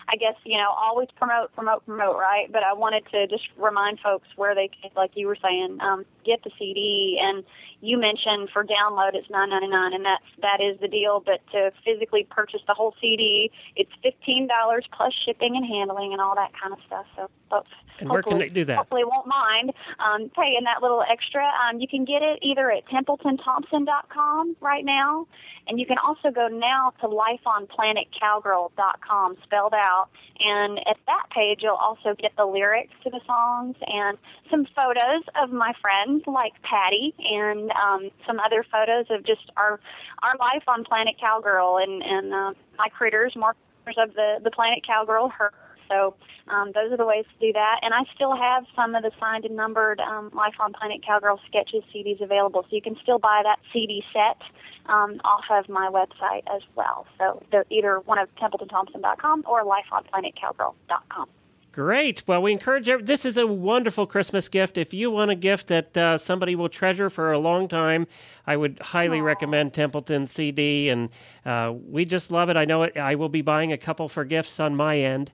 [0.09, 2.51] I guess you know, always promote, promote, promote, right?
[2.51, 6.05] But I wanted to just remind folks where they can, like you were saying, um,
[6.25, 7.19] get the CD.
[7.23, 7.45] And
[7.81, 11.21] you mentioned for download it's nine ninety nine, and that's that is the deal.
[11.21, 16.21] But to physically purchase the whole CD, it's fifteen dollars plus shipping and handling and
[16.21, 17.07] all that kind of stuff.
[17.17, 18.77] So folks And where can hopefully- they do that?
[18.79, 21.51] Hopefully won't mind um, paying that little extra.
[21.65, 25.27] Um, you can get it either at TempletonThompson.com right now,
[25.67, 30.09] and you can also go now to LifeOnPlanetCowgirl.com, spelled out.
[30.41, 34.17] And at that page, you'll also get the lyrics to the songs and
[34.51, 39.81] some photos of my friends like Patty, and um, some other photos of just our
[40.23, 43.59] our life on Planet Cowgirl and and uh, my critters, markers
[43.97, 45.29] of the the Planet Cowgirl.
[45.29, 45.53] Her
[45.91, 46.15] so
[46.49, 47.81] um, those are the ways to do that.
[47.83, 51.41] And I still have some of the signed and numbered um, Life on Planet Cowgirl
[51.47, 52.63] sketches CDs available.
[52.63, 54.41] So you can still buy that CD set
[54.87, 57.07] um, off of my website as well.
[57.19, 61.25] So they're either one of TempletonThompson.com or LifeOnPlanetCowgirl.com.
[61.73, 62.25] Great.
[62.27, 64.77] Well, we encourage every, this is a wonderful Christmas gift.
[64.77, 68.09] If you want a gift that uh, somebody will treasure for a long time,
[68.45, 71.11] I would highly recommend Templeton CD, and
[71.47, 72.57] uh, we just love it.
[72.57, 72.97] I know it.
[72.97, 75.33] I will be buying a couple for gifts on my end.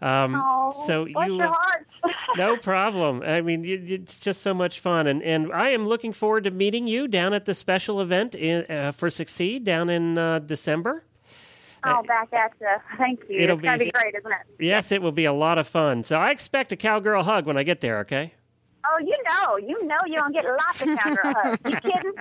[0.00, 1.42] Um, Oh, so you,
[2.36, 3.22] no problem.
[3.22, 6.86] I mean, it's just so much fun, and and I am looking forward to meeting
[6.86, 11.02] you down at the special event in, uh, for Succeed down in uh, December.
[11.84, 12.68] oh, back at you.
[12.96, 13.40] Thank you.
[13.40, 14.64] It'll it's going to be- be great, isn't it?
[14.64, 16.04] Yes, it will be a lot of fun.
[16.04, 17.98] So I expect a cowgirl hug when I get there.
[18.00, 18.34] Okay.
[18.84, 21.58] Oh, you know, you know you don't get lots of cowgirl hugs.
[21.64, 22.12] You kidding?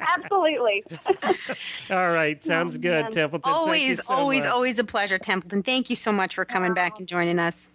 [0.00, 0.84] Absolutely.
[1.90, 3.10] All right, oh, sounds good.
[3.12, 3.40] Templeton.
[3.42, 4.50] Thank Always, so always, much.
[4.50, 5.62] always a pleasure, Templeton.
[5.62, 6.74] Thank you so much for coming oh.
[6.74, 7.70] back and joining us.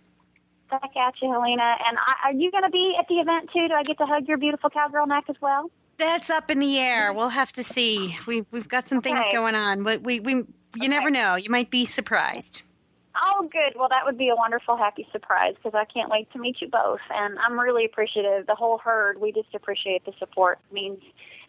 [0.69, 1.75] Back at you, Helena.
[1.87, 3.67] And I, are you going to be at the event too?
[3.67, 5.71] Do I get to hug your beautiful cowgirl neck as well?
[5.97, 7.11] That's up in the air.
[7.11, 8.17] We'll have to see.
[8.27, 10.43] We've we've got some things going on, but we we
[10.75, 11.35] you never know.
[11.35, 12.61] You might be surprised.
[13.15, 13.73] Oh, good.
[13.75, 16.67] Well, that would be a wonderful, happy surprise because I can't wait to meet you
[16.67, 16.99] both.
[17.09, 18.45] And I'm really appreciative.
[18.47, 20.59] The whole herd, we just appreciate the support.
[20.71, 21.01] means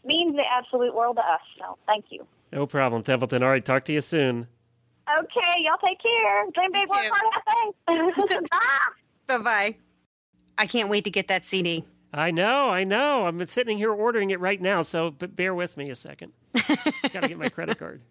[0.05, 1.41] means the absolute world to us.
[1.59, 2.27] So thank you.
[2.53, 3.43] No problem, Templeton.
[3.43, 4.47] All right, talk to you soon.
[5.19, 6.47] Okay, y'all take care.
[6.55, 8.49] Dream big, work hard, have.
[8.51, 8.59] Bye.
[9.27, 9.77] Bye bye.
[10.59, 11.85] I can't wait to get that CD.
[12.13, 13.27] I know, I know.
[13.27, 16.33] I'm sitting here ordering it right now, so but bear with me a second.
[17.13, 18.03] Got to get my credit card.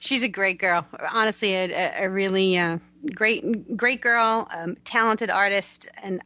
[0.00, 0.86] She's a great girl.
[1.10, 2.78] Honestly, a, a, really uh,
[3.14, 6.22] great great girl, um, talented artist, and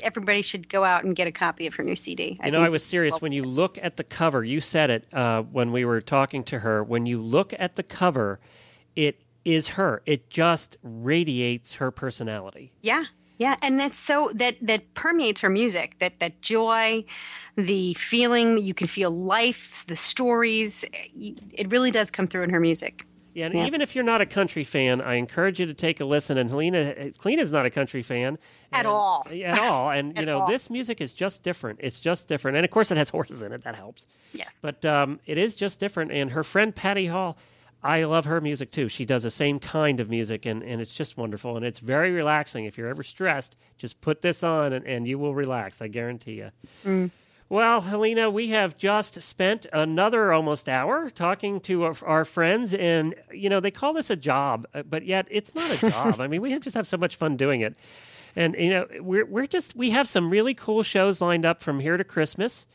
[0.00, 2.38] everybody should go out and get a copy of her new CD.
[2.44, 4.44] You know, I was serious well- when you look at the cover.
[4.44, 6.84] You said it uh, when we were talking to her.
[6.84, 8.40] When you look at the cover,
[8.96, 10.02] it is her.
[10.06, 12.72] It just radiates her personality.
[12.82, 13.04] Yeah,
[13.40, 15.98] yeah, and that's so that that permeates her music.
[15.98, 17.04] That that joy,
[17.56, 20.84] the feeling you can feel life, the stories.
[21.16, 23.04] It really does come through in her music.
[23.32, 23.66] Yeah, and Yeah.
[23.66, 26.36] even if you're not a country fan, I encourage you to take a listen.
[26.36, 28.36] And Helena, Helena's not a country fan
[28.72, 29.24] At and- all.
[29.44, 29.90] At all.
[29.90, 30.48] And you know, all.
[30.48, 31.78] this music is just different.
[31.80, 33.62] It's just different, and of course, it has horses in it.
[33.62, 34.06] That helps.
[34.32, 34.58] Yes.
[34.60, 36.10] But um, it is just different.
[36.12, 37.38] And her friend Patty Hall,
[37.82, 38.88] I love her music too.
[38.88, 41.56] She does the same kind of music, and, and it's just wonderful.
[41.56, 42.66] And it's very relaxing.
[42.66, 45.80] If you're ever stressed, just put this on, and, and you will relax.
[45.80, 46.50] I guarantee you.
[47.48, 53.14] Well, Helena, we have just spent another almost hour talking to our, our friends, and
[53.32, 56.20] you know they call this a job, uh, but yet it's not a job.
[56.20, 57.74] I mean, we just have so much fun doing it,
[58.36, 61.80] and you know we're we're just we have some really cool shows lined up from
[61.80, 62.66] here to Christmas,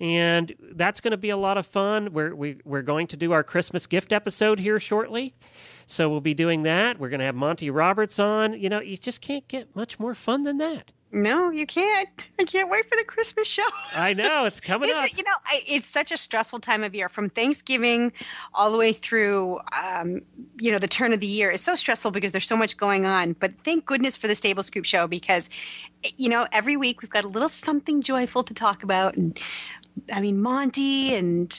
[0.00, 2.12] and that's going to be a lot of fun.
[2.12, 5.34] We're we, we're going to do our Christmas gift episode here shortly,
[5.86, 6.98] so we'll be doing that.
[6.98, 8.54] We're going to have Monty Roberts on.
[8.54, 10.90] You know, you just can't get much more fun than that.
[11.12, 12.28] No, you can't.
[12.38, 13.62] I can't wait for the Christmas show.
[13.94, 15.08] I know it's coming up.
[15.16, 18.12] you know, I, it's such a stressful time of year from Thanksgiving
[18.52, 20.20] all the way through, um,
[20.60, 21.50] you know, the turn of the year.
[21.50, 23.34] It's so stressful because there's so much going on.
[23.34, 25.48] But thank goodness for the Stable Scoop show because,
[26.18, 29.16] you know, every week we've got a little something joyful to talk about.
[29.16, 29.38] And
[30.12, 31.56] I mean, Monty and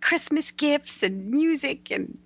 [0.00, 2.16] Christmas gifts and music and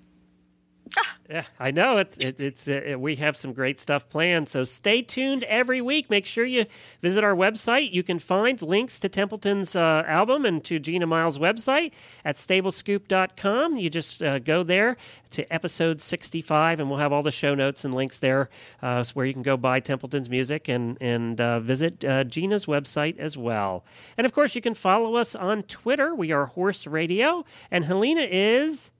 [1.30, 4.48] Yeah, I know it's it, it's uh, we have some great stuff planned.
[4.48, 6.10] So stay tuned every week.
[6.10, 6.66] Make sure you
[7.02, 7.92] visit our website.
[7.92, 11.92] You can find links to Templeton's uh, album and to Gina Miles' website
[12.24, 13.76] at stablescoop.com.
[13.76, 14.96] You just uh, go there
[15.30, 18.50] to episode 65, and we'll have all the show notes and links there,
[18.82, 23.36] uh, where you can go buy Templeton's music and and uh, visit Gina's website as
[23.38, 23.84] well.
[24.18, 26.12] And of course, you can follow us on Twitter.
[26.12, 28.90] We are Horse Radio, and Helena is.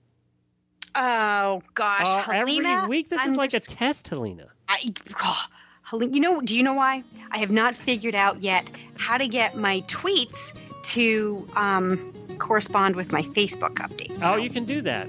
[0.95, 4.47] Oh gosh, Uh, Helena every week, this is like a test, Helena.
[4.67, 5.45] I, oh,
[5.83, 7.03] Helene, you know, do you know why?
[7.31, 8.65] I have not figured out yet
[8.97, 10.57] how to get my tweets
[10.93, 14.19] to um, correspond with my Facebook updates.
[14.23, 15.07] Oh, you can do that.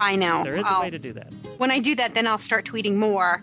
[0.00, 0.44] I know.
[0.44, 1.32] There is a I'll- way to do that.
[1.58, 3.42] When I do that, then I'll start tweeting more,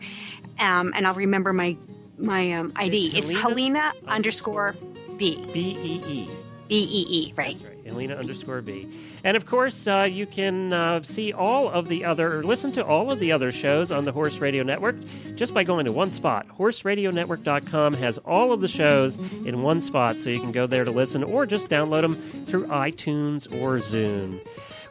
[0.59, 1.75] um, and I'll remember my
[2.17, 3.07] my um, ID.
[3.17, 4.73] It's It's, Helena Helena underscore
[5.17, 5.43] B.
[5.53, 6.29] B E E.
[6.67, 7.57] B E E, right.
[7.57, 8.89] That's right, Helena underscore B.
[9.23, 12.85] And of course, uh, you can uh, see all of the other, or listen to
[12.85, 14.95] all of the other shows on the Horse Radio Network
[15.35, 16.47] just by going to one spot.
[16.57, 20.91] HorseRadioNetwork.com has all of the shows in one spot, so you can go there to
[20.91, 24.39] listen or just download them through iTunes or Zune.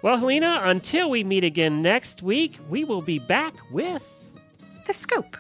[0.03, 4.03] Well, Helena, until we meet again next week, we will be back with
[4.87, 5.37] The scoop.